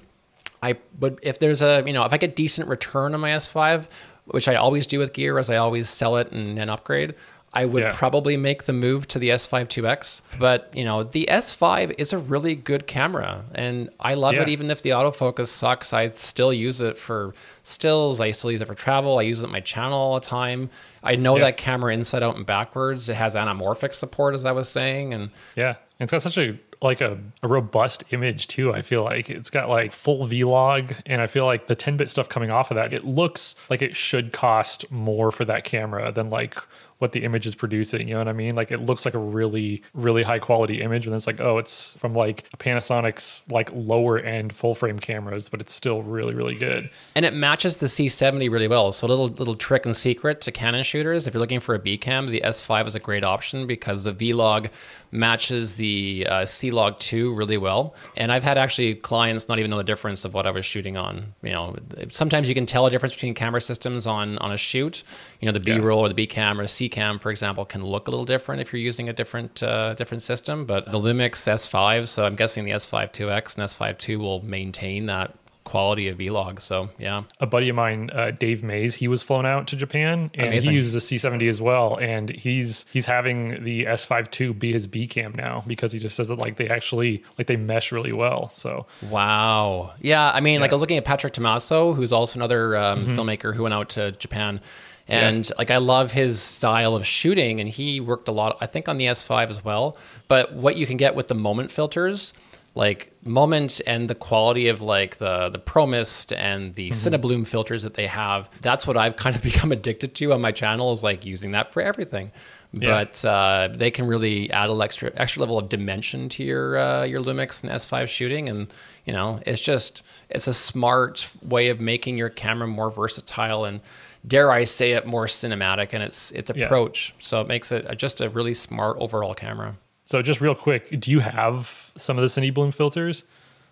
[0.63, 3.87] I but if there's a you know if I get decent return on my S5,
[4.25, 7.15] which I always do with gear, as I always sell it and, and upgrade.
[7.53, 7.93] I would Yeah.
[7.95, 12.17] probably make the move to the S5 2X, but you know the S5 is a
[12.17, 14.49] really good camera, and I love it.
[14.49, 18.19] Even if the autofocus sucks, I still use it for stills.
[18.19, 19.17] I still use it for travel.
[19.17, 20.69] I use it my channel all the time.
[21.01, 21.43] I know Yeah.
[21.45, 23.07] that camera inside out and backwards.
[23.07, 27.01] It has anamorphic support, as I was saying, and Yeah, it's got such a like
[27.01, 28.73] a, a robust image too.
[28.73, 32.29] I feel like it's got like full vlog, and I feel like the 10-bit stuff
[32.29, 36.29] coming off of that, it looks like it should cost more for that camera than
[36.29, 36.55] like
[36.99, 38.07] what the image is producing.
[38.07, 38.55] You know what I mean?
[38.55, 41.97] Like it looks like a really really high quality image, and it's like oh, it's
[41.97, 46.89] from like Panasonic's like lower end full frame cameras, but it's still really really good.
[47.15, 48.91] and it matches the C70 really well.
[48.91, 51.79] So a little little trick and secret to Canon shooters, if you're looking for a
[51.79, 54.69] B cam, the S5 is a great option because the Vlog
[55.11, 57.95] matches the uh, C-Log 2 really well.
[58.15, 60.97] And I've had actually clients not even know the difference of what I was shooting
[60.97, 61.33] on.
[61.41, 61.75] You know,
[62.09, 65.03] sometimes you can tell a difference between camera systems on on a shoot.
[65.39, 68.07] You know, the B-roll or the B cam or C cam, for example, can look
[68.07, 70.65] a little different if you're using a different uh, different system.
[70.65, 75.05] But the Lumix S5, so I'm guessing the S5 2X and S5 II will maintain
[75.05, 75.33] that
[75.67, 76.61] quality of Vlog.
[76.61, 77.23] So yeah.
[77.39, 80.71] a buddy of mine, uh, Dave Mays, he was flown out to Japan and Amazing.
[80.71, 81.97] he uses a C70 as well.
[82.01, 86.15] And he's he's having the S5 II be his B cam now because he just
[86.15, 88.51] says that like they actually like they mesh really well.
[88.55, 89.93] So Wow.
[89.99, 90.31] Yeah.
[90.33, 93.63] I mean, like I was looking at Patrick Tommaso, who's also another um, filmmaker who
[93.63, 94.61] went out to Japan.
[95.09, 98.89] And like I love his style of shooting, and he worked a lot, I think,
[98.89, 99.97] on the S5 as well.
[100.27, 102.33] But what you can get with the moment filters,
[102.77, 107.83] like moment and the quality of like the the Pro Mist and the Cinebloom filters
[107.83, 111.03] that they have, that's what I've kind of become addicted to on my channel is
[111.03, 112.31] like using that for everything.
[112.73, 112.89] Yeah.
[113.05, 117.03] But uh, they can really add an extra extra level of dimension to your uh,
[117.03, 118.71] your Lumix and S5 shooting, and
[119.05, 123.79] you know it's just it's a smart way of making your camera more versatile and
[124.27, 126.65] dare I say it more cinematic in its its Yeah.
[126.65, 127.15] approach.
[127.19, 129.77] So it makes it just a really smart overall camera.
[130.07, 133.25] So just real quick, do you have some of the Cine Bloom filters?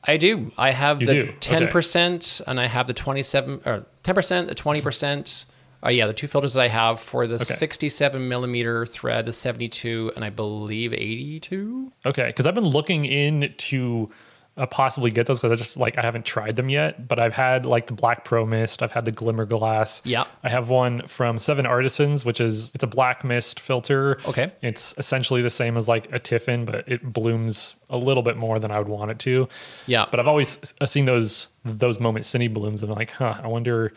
[0.03, 0.51] I do.
[0.57, 4.55] I have You the ten percent, and I have the twenty-seven or ten percent, the
[4.55, 5.45] twenty percent.
[5.81, 10.11] Oh yeah, the two filters that I have for the sixty-seven millimeter thread, the seventy-two,
[10.15, 11.91] and I believe eighty-two.
[12.05, 14.09] Okay, because I've been looking into
[14.57, 17.07] uh, possibly get those because I just like I haven't tried them yet.
[17.07, 20.01] But I've had like the Black Pro Mist, I've had the Glimmer Glass.
[20.05, 20.25] Yeah.
[20.43, 24.17] I have one from Seven Artisans, which is it's a black mist filter.
[24.27, 24.51] Okay.
[24.61, 28.59] it's essentially the same as like a Tiffen, but it blooms a little bit more
[28.59, 29.49] than I would want it to.
[29.87, 30.05] Yeah.
[30.09, 32.81] but I've always seen those those moment cine blooms.
[32.81, 33.93] and I'm like, huh, I wonder.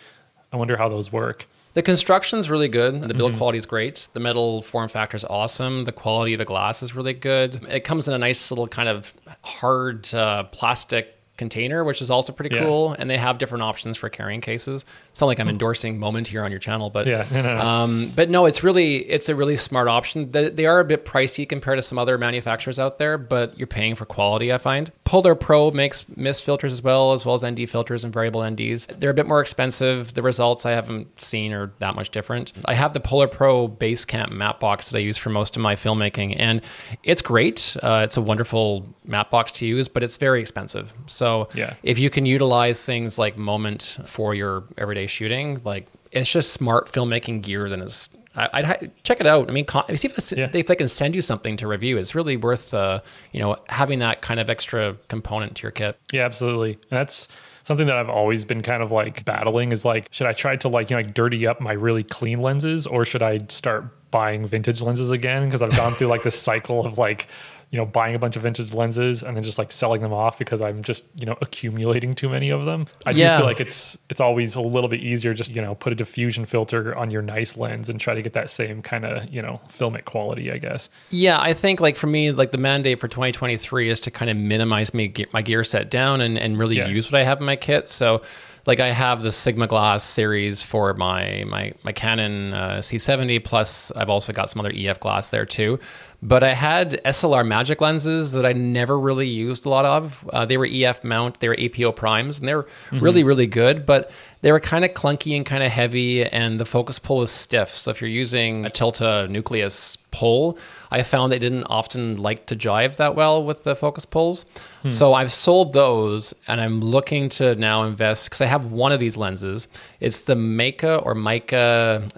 [0.51, 1.47] I wonder how those work.
[1.79, 3.03] The construction's really good.
[3.03, 4.09] The build quality is great.
[4.13, 5.85] The metal form factor is awesome.
[5.85, 7.65] The quality of the glass is really good.
[7.69, 9.15] It comes in a nice little kind of
[9.45, 12.65] hard uh, plastic container, which is also pretty Yeah.
[12.65, 12.95] cool.
[12.99, 14.85] And they have different options for carrying cases.
[15.11, 17.61] It's not like I'm endorsing Moment here on your channel, but Yeah, no, no, no.
[17.63, 20.33] um, but no, it's really it's a really smart option.
[20.33, 23.67] They, they are a bit pricey compared to some other manufacturers out there, but you're
[23.67, 24.53] paying for quality.
[24.53, 28.13] I find Polar Pro makes mist filters as well, as well as ND filters and
[28.13, 28.87] variable NDs.
[28.99, 30.15] They're a bit more expensive.
[30.15, 32.53] The results I haven't seen are that much different.
[32.65, 35.77] I have the Polar Pro Basecamp matte box that I use for most of my
[35.77, 36.61] filmmaking, and
[37.05, 37.77] it's great.
[37.83, 40.93] Uh, it's a wonderful matte box to use, but it's very expensive.
[41.07, 41.75] So Yeah.
[41.83, 46.91] if you can utilize things like Moment for your everyday shooting, like it's just smart
[46.91, 47.69] filmmaking gear.
[47.69, 49.49] Then is I- I'd check it out.
[49.51, 50.49] I mean, see if, Yeah.
[50.53, 51.99] if they can send you something to review.
[51.99, 53.01] It's really worth uh,
[53.33, 55.99] you know having that kind of extra component to your kit.
[56.13, 56.73] Yeah, absolutely.
[56.91, 57.27] And that's
[57.65, 60.69] something that I've always been kind of like battling is like, should I try to
[60.69, 64.47] like, you know, like dirty up my really clean lenses or should I start buying
[64.47, 65.45] vintage lenses again?
[65.45, 67.27] Because I've gone through like this cycle of like,
[67.71, 70.39] you know, buying a bunch of vintage lenses and then just like selling them off
[70.39, 72.87] because I'm just, you know, accumulating too many of them.
[73.05, 75.93] I do feel like it's it's always a little bit easier just, you know, put
[75.93, 79.29] a diffusion filter on your nice lens and try to get that same kind of,
[79.29, 80.89] you know, filmic quality, I guess.
[81.11, 84.37] Yeah, I think like for me, like the mandate for 2023 is to kind of
[84.39, 86.89] minimize me my gear set down and, and really Yeah.
[86.89, 87.91] use what I have in my kit.
[87.91, 88.23] So
[88.69, 93.91] like I have the Sigma Glass series for my my my Canon uh, C70 plus
[93.93, 95.81] I've also got some other EF glass there too.
[96.21, 100.29] But I had SLR Magic lenses that I never really used a lot of.
[100.33, 103.87] Uh, they were EF mount, they were APO primes, and they were really really good.
[103.87, 107.31] But they were kind of clunky and kind of heavy, and the focus pull was
[107.31, 107.71] stiff.
[107.71, 110.57] So if you're using a Tilta nucleus pull,
[110.91, 114.47] I found they didn't often like to jive that well with the focus pulls.
[114.87, 119.01] So I've sold those, and I'm looking to now invest because I have one of
[119.01, 119.67] these lenses.
[120.01, 121.53] It's the Meike or Meike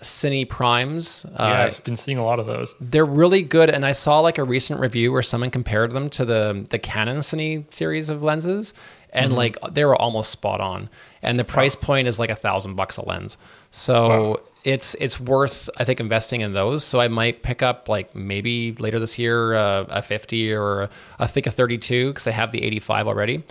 [0.01, 1.25] Cine Primes.
[1.33, 2.75] Yeah, Uh, I've been seeing a lot of those.
[2.81, 6.25] they're really good, and I saw like a recent review where someone compared them to
[6.25, 8.75] the the Canon Cine series of lenses,
[9.13, 10.89] and like they were almost spot on.
[11.23, 13.37] And the price point is like a thousand bucks a lens,
[13.71, 14.37] so Wow.
[14.65, 16.83] it's it's worth I think investing in those.
[16.85, 21.27] So I might pick up like maybe later this year uh, a fifty or I
[21.27, 23.43] think a thirty two because I have the eighty five already.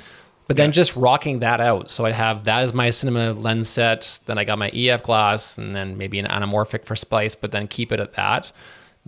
[0.47, 1.91] But then just rocking that out.
[1.91, 4.19] So I have that as my cinema lens set.
[4.25, 7.67] Then I got my EF glass and then maybe an anamorphic for splice, but then
[7.67, 8.51] keep it at that.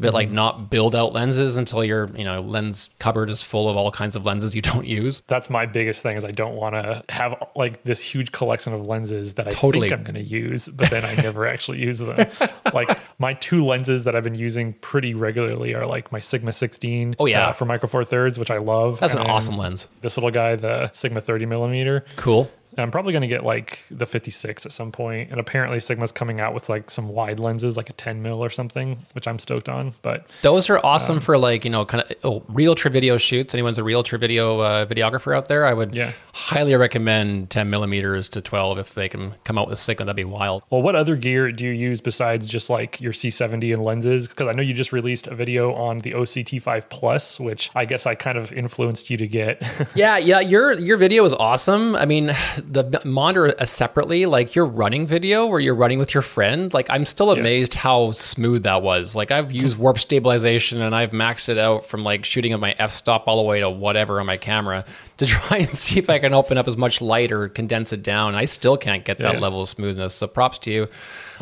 [0.02, 3.78] But like not build out lenses until your, you know, lens cupboard is full of
[3.78, 5.22] all kinds of lenses you don't use.
[5.28, 8.86] that's my biggest thing is I don't want to have like this huge collection of
[8.86, 9.90] lenses that I Totally.
[9.90, 12.28] think I'm going to use, but then I never actually use them.
[12.74, 17.16] like my two lenses that I've been using pretty regularly are like my Sigma 16
[17.20, 17.48] Oh, yeah.
[17.48, 19.00] uh, for Micro Four Thirds, which I love.
[19.00, 19.88] That's and an awesome lens.
[20.02, 22.06] This little guy, the Sigma 30 millimeter.
[22.16, 22.50] Cool.
[22.72, 25.30] And I'm probably going to get like the 56 at some point.
[25.32, 28.50] And apparently Sigma's coming out with like some wide lenses, like a 10 mil or
[28.50, 29.94] something, which I'm stoked on.
[30.02, 33.54] But Those are awesome for like, you know, kind of oh, realtor video shoots.
[33.54, 36.14] Anyone's a realtor video uh, videographer out there, I would Yeah.
[36.34, 40.06] highly recommend 10 millimeters to 12 if they can come out with Sigma.
[40.06, 40.64] That'd be wild.
[40.70, 44.28] Well, what other gear do you use besides just like your C70 and lenses?
[44.30, 48.06] Because I know you just released a video on the OCT5 Plus, which I guess
[48.06, 49.62] I kind of influenced you to get.
[49.96, 51.96] Yeah, yeah, your your video was awesome.
[51.96, 52.32] I mean,
[52.62, 57.06] the monitor separately, like your running video where you're running with your friend, like I'm
[57.06, 59.16] still amazed how smooth that was.
[59.16, 62.76] Like I've used warp stabilization and I've maxed it out from like shooting at my
[62.78, 64.86] f-stop all the way to whatever on my camera
[65.18, 68.04] to try and see if I can open up as much light or condense it
[68.04, 68.36] down.
[68.36, 69.40] I still can't get that Yeah.
[69.40, 70.16] level of smoothness.
[70.16, 70.88] So props to you.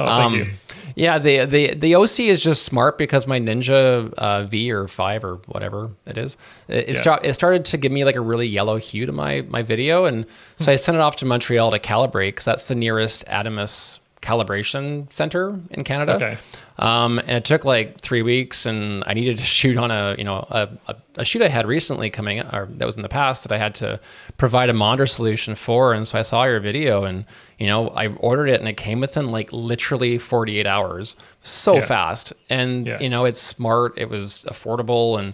[0.02, 0.52] Oh, thank you.
[0.96, 5.24] Yeah, the the the OC is just smart because my Ninja uh, V or five
[5.24, 6.36] or whatever it is,
[6.68, 6.94] it, it, Yeah.
[6.96, 10.06] start, it started to give me like a really yellow hue to my my video,
[10.06, 10.26] and
[10.58, 15.12] so I sent it off to Montreal to calibrate because that's the nearest Atomos calibration
[15.12, 16.16] center in Canada.
[16.16, 16.38] Okay.
[16.80, 20.24] Um, and it took like three weeks, and I needed to shoot on a you
[20.24, 23.44] know a, a, a shoot I had recently coming, or that was in the past
[23.44, 24.00] that I had to
[24.38, 27.26] provide a monitor solution for, and so I saw your video, and
[27.58, 31.82] you know I ordered it, and it came within like literally 48 hours, so Yeah.
[31.86, 33.00] fast, and Yeah.
[33.02, 35.34] you know it's smart, it was affordable, and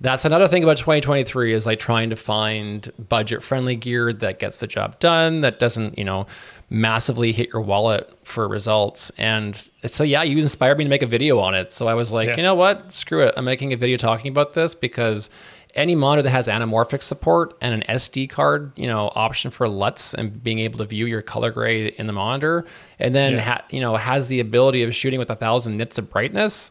[0.00, 4.60] that's another thing about 2023 is like trying to find budget friendly gear that gets
[4.60, 6.26] the job done that doesn't you know
[6.68, 11.06] massively hit your wallet for results and so yeah you inspired me to make a
[11.06, 12.36] video on it so i was like Yeah.
[12.36, 15.30] you know what screw it i'm making a video talking about this because
[15.74, 20.12] any monitor that has anamorphic support and an sd card you know option for luts
[20.12, 22.64] and being able to view your color grade in the monitor
[22.98, 23.40] and then Yeah.
[23.40, 26.70] ha- you know has the ability of shooting with a thousand nits of brightness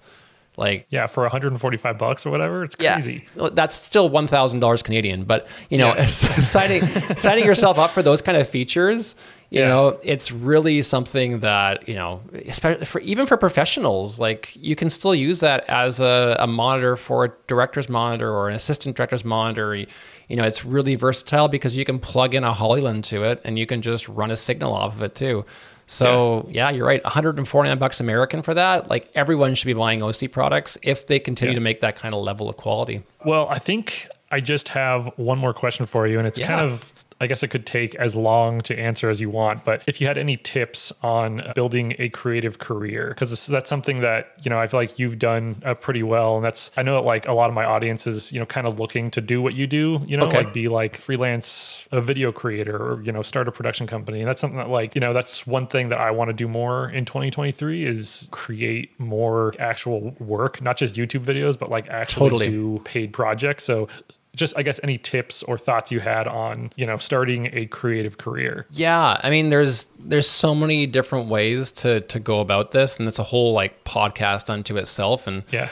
[0.58, 3.26] Like yeah, for 145 bucks or whatever, it's crazy.
[3.36, 3.50] Yeah.
[3.52, 6.06] That's still $1,000 Canadian, but you know, yeah.
[6.08, 6.82] signing
[7.18, 9.16] signing yourself up for those kind of features,
[9.52, 9.68] you yeah.
[9.68, 14.90] know, it's really something that, you know, especially for even for professionals, like you can
[14.90, 19.24] still use that as a, a monitor for a director's monitor or an assistant director's
[19.24, 19.76] monitor.
[19.76, 19.86] You,
[20.30, 23.60] you know, it's really versatile because you can plug in a Hollyland to it and
[23.60, 25.46] you can just run a signal off of it too.
[25.88, 26.70] So yeah.
[26.70, 27.04] yeah, you're right.
[27.04, 28.90] 149 bucks American for that.
[28.90, 31.60] Like everyone should be buying OC products if they continue yeah.
[31.60, 33.04] to make that kind of level of quality.
[33.24, 36.48] Well, I think I just have one more question for you, and it's yeah.
[36.48, 39.84] kind of I guess it could take as long to answer as you want, but
[39.88, 44.50] if you had any tips on building a creative career, because that's something that, you
[44.50, 46.36] know, I feel like you've done uh, pretty well.
[46.36, 48.68] And that's, I know that like a lot of my audience is, you know, kind
[48.68, 50.40] of looking to do what you do, you know, okay.
[50.40, 54.20] like be like freelance, a video creator or, you know, start a production company.
[54.20, 56.50] And that's something that like, you know, that's one thing that I want to do
[56.50, 62.30] more in 2023 is create more actual work, not just YouTube videos, but like actually
[62.30, 62.48] totally.
[62.48, 63.64] do paid projects.
[63.64, 63.88] So
[64.36, 68.18] just I guess any tips or thoughts you had on you know starting a creative
[68.18, 68.68] career.
[68.72, 73.08] Yeah, I mean there's there's so many different ways to to go about this, and
[73.08, 75.28] it's a whole like podcast unto itself.
[75.28, 75.70] And yeah.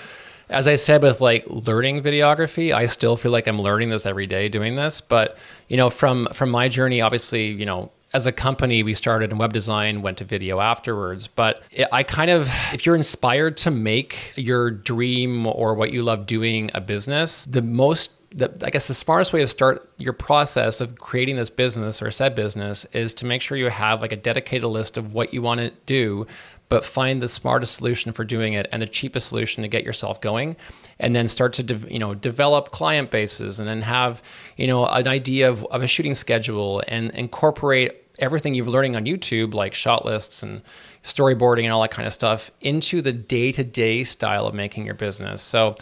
[0.49, 4.27] As I said with like learning videography, I still feel like I'm learning this every
[4.27, 5.01] day doing this.
[5.01, 5.37] But
[5.67, 9.37] you know, from from my journey, obviously, you know, as a company, we started in
[9.39, 11.27] web design, went to video afterwards.
[11.27, 16.27] But I kind of, if you're inspired to make your dream or what you love
[16.27, 20.81] doing a business, the most the, I guess the smartest way to start your process
[20.81, 24.17] of creating this business or said business is to make sure you have like a
[24.17, 26.25] dedicated list of what you want to do,
[26.67, 30.19] but find the smartest solution for doing it and the cheapest solution to get yourself
[30.19, 30.55] going,
[30.99, 34.21] and then start to de- you know develop client bases and then have
[34.57, 39.05] you know an idea of, of a shooting schedule and incorporate everything you've learning on
[39.05, 40.61] YouTube, like shot lists and
[41.03, 44.85] storyboarding and all that kind of stuff, into the day to day style of making
[44.85, 45.41] your business.
[45.41, 45.75] So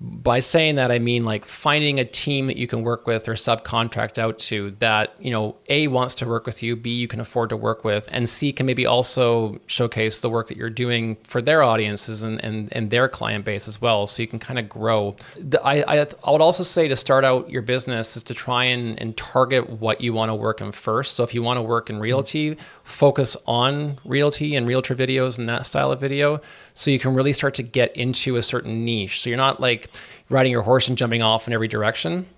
[0.00, 3.34] by saying that i mean like finding a team that you can work with or
[3.34, 7.18] subcontract out to that you know a wants to work with you b you can
[7.18, 11.16] afford to work with and c can maybe also showcase the work that you're doing
[11.24, 14.58] for their audiences and and, and their client base as well so you can kind
[14.58, 15.16] of grow
[15.64, 19.00] I, I, I would also say to start out your business is to try and,
[19.00, 21.16] and target what you want to work in first.
[21.16, 25.48] So if you want to work in realty focus on realty and realtor videos and
[25.48, 26.40] that style of video
[26.78, 29.20] so you can really start to get into a certain niche.
[29.20, 29.90] So you're not like
[30.28, 32.28] riding your horse and jumping off in every direction.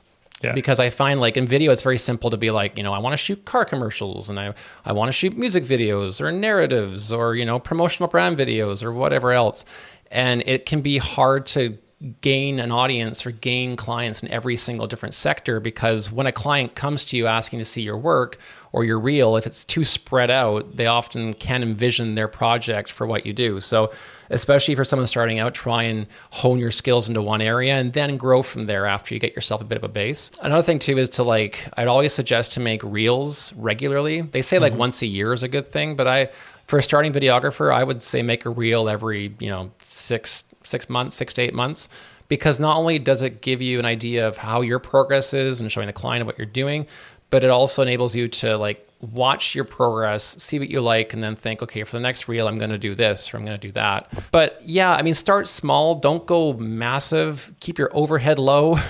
[0.43, 0.55] Yeah.
[0.55, 3.01] Because I find like in video, it's very simple to be like, you know, I
[3.01, 7.12] want to shoot car commercials and I, I want to shoot music videos or narratives
[7.12, 9.66] or, you know, promotional brand videos or whatever else.
[10.11, 11.76] And it can be hard to
[12.22, 16.74] gain an audience or gain clients in every single different sector because when a client
[16.74, 18.38] comes to you asking to see your work
[18.72, 23.07] or your reel, if it's too spread out, they often can't envision their project for
[23.07, 23.61] what you do.
[23.61, 23.92] So
[24.30, 28.16] especially for someone starting out, try and hone your skills into one area and then
[28.16, 30.30] grow from there after you get yourself a bit of a base.
[30.40, 34.22] Another thing too is to like, I'd always suggest to make reels regularly.
[34.22, 34.80] They say like mm-hmm.
[34.80, 36.30] once a year is a good thing, but I,
[36.66, 40.88] for a starting videographer, I would say make a reel every, you know, six, six
[40.88, 41.88] months, six to eight months
[42.30, 45.70] because not only does it give you an idea of how your progress is and
[45.70, 46.86] showing the client what you're doing,
[47.28, 51.22] but it also enables you to like watch your progress, see what you like, and
[51.22, 53.58] then think, okay, for the next reel, I'm going to do this or I'm going
[53.58, 54.12] to do that.
[54.30, 55.96] But yeah, I mean, start small.
[55.96, 57.52] Don't go massive.
[57.58, 58.78] Keep your overhead low.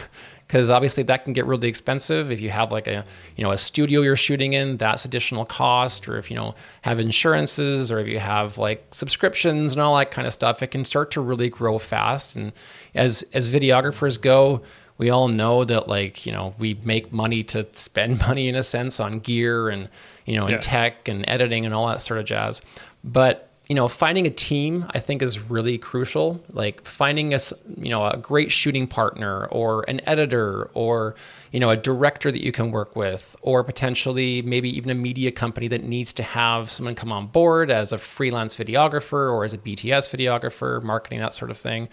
[0.50, 3.04] because obviously that can get really expensive if you have like a
[3.36, 6.98] you know a studio you're shooting in that's additional cost or if you know have
[6.98, 10.84] insurances or if you have like subscriptions and all that kind of stuff it can
[10.84, 12.52] start to really grow fast and
[12.96, 14.60] as as videographers go
[14.98, 18.64] we all know that like you know we make money to spend money in a
[18.64, 19.88] sense on gear and
[20.26, 20.58] you know and yeah.
[20.60, 22.60] tech and editing and all that sort of jazz
[23.04, 27.38] but you know finding a team i think is really crucial like finding a
[27.78, 31.14] you know a great shooting partner or an editor or
[31.52, 35.30] you know a director that you can work with or potentially maybe even a media
[35.30, 39.52] company that needs to have someone come on board as a freelance videographer or as
[39.52, 41.88] a bts videographer marketing that sort of thing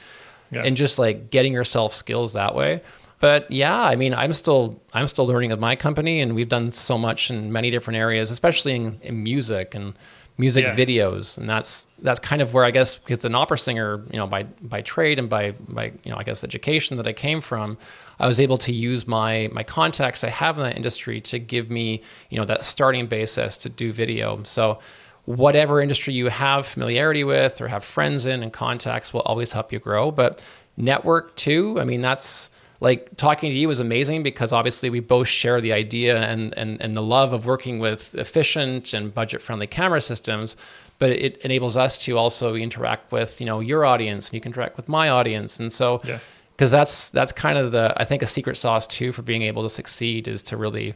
[0.52, 0.64] yeah.
[0.64, 2.82] and just like getting yourself skills that way.
[3.20, 6.72] But yeah, I mean, I'm still I'm still learning with my company, and we've done
[6.72, 9.96] so much in many different areas, especially in, in music and
[10.38, 10.76] music yeah.
[10.76, 14.28] videos, and that's that's kind of where I guess because an opera singer, you know,
[14.28, 17.78] by by trade and by by you know I guess education that I came from,
[18.20, 21.72] I was able to use my my contacts I have in that industry to give
[21.72, 24.44] me you know that starting basis to do video.
[24.44, 24.80] So
[25.26, 29.74] whatever industry you have familiarity with or have friends in and contacts will always help
[29.74, 30.10] you grow.
[30.10, 30.42] But
[30.78, 32.50] network too, I mean, that's
[32.80, 36.80] like talking to you was amazing because obviously we both share the idea and, and,
[36.82, 40.56] and the love of working with efficient and budget friendly camera systems
[41.00, 44.52] but it enables us to also interact with you know your audience and you can
[44.52, 46.20] interact with my audience and so Yeah.
[46.56, 49.64] because that's that's kind of the i think a secret sauce too for being able
[49.64, 50.94] to succeed is to really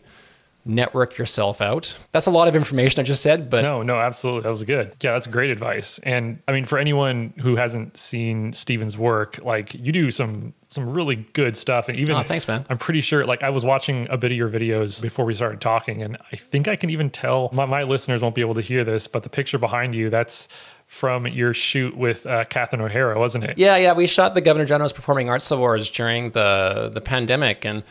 [0.64, 4.44] network yourself out that's a lot of information i just said but No, no, absolutely.
[4.44, 4.94] That was good.
[5.02, 5.98] Yeah, that's great advice.
[6.00, 10.90] And I mean, for anyone who hasn't seen Stephen's work, like you do some some
[10.90, 11.90] really good stuff.
[11.90, 12.66] And even Oh, thanks, man.
[12.70, 13.26] I'm pretty sure.
[13.26, 16.38] Like I was watching a bit of your videos before we started talking, and I
[16.38, 19.24] think I can even tell my, my listeners won't be able to hear this, but
[19.24, 20.48] the picture behind you that's
[20.86, 23.58] from your shoot with uh, Catherine O'Hara, wasn't it?
[23.58, 27.84] Yeah, yeah, we shot the Governor General's Performing Arts Awards during the the pandemic, and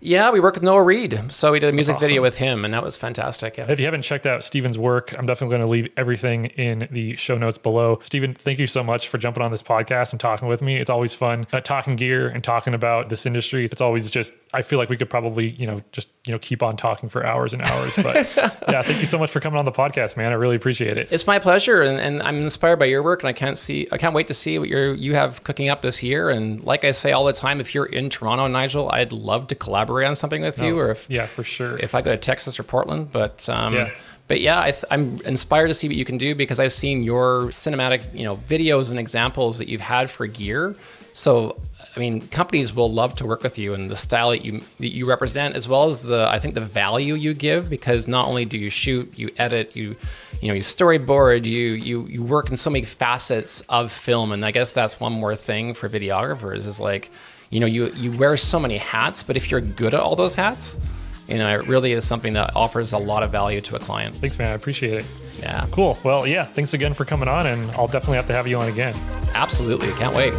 [0.00, 2.06] yeah, we worked with Noah Reid, so we did a music awesome.
[2.08, 3.56] video with him, and that was fantastic.
[3.56, 3.70] Yeah.
[3.70, 7.16] If you haven't checked out Stephen's work, I'm definitely going to leave everything in the
[7.16, 7.98] show notes below.
[8.02, 10.76] Steven, thank you so much for jumping on this podcast and talking with me.
[10.76, 13.64] It's always fun uh, talking gear and talking about this industry.
[13.64, 16.62] It's always just, I feel like we could probably, you know, just, you know, keep
[16.62, 17.96] on talking for hours and hours.
[17.96, 18.14] But
[18.68, 20.30] yeah, thank you so much for coming on the podcast, man.
[20.30, 21.10] I really appreciate it.
[21.10, 23.98] It's my pleasure, and, and I'm inspired by your work, and I can't see, I
[23.98, 26.28] can't wait to see what you you have cooking up this year.
[26.30, 29.54] And like I say all the time, if you're in Toronto, Nigel, I'd love to
[29.54, 31.78] collaborate on something with you, or if yeah, for sure.
[31.78, 33.10] if I go to Texas or Portland.
[33.10, 33.90] But um, Yeah.
[34.28, 37.02] but yeah, I th- I'm inspired to see what you can do because I've seen
[37.02, 40.76] your cinematic, you know, videos and examples that you've had for gear.
[41.14, 41.56] So
[41.96, 44.94] I mean, companies will love to work with you and the style that you that
[44.94, 48.44] you represent, as well as the I think the value you give because not only
[48.44, 49.96] do you shoot, you edit, you
[50.40, 54.44] you know, you storyboard, you you you work in so many facets of film, and
[54.44, 57.10] I guess that's one more thing for videographers is like,
[57.50, 60.34] you know, you you wear so many hats, but if you're good at all those
[60.34, 60.78] hats,
[61.26, 64.14] you know, it really is something that offers a lot of value to a client.
[64.16, 64.50] Thanks, man.
[64.50, 65.06] I appreciate it.
[65.40, 65.96] Yeah, Cool.
[66.02, 68.68] Well, yeah, thanks again for coming on, and I'll definitely have to have you on
[68.68, 68.94] again.
[69.34, 69.92] absolutely.
[69.92, 70.34] Can't wait.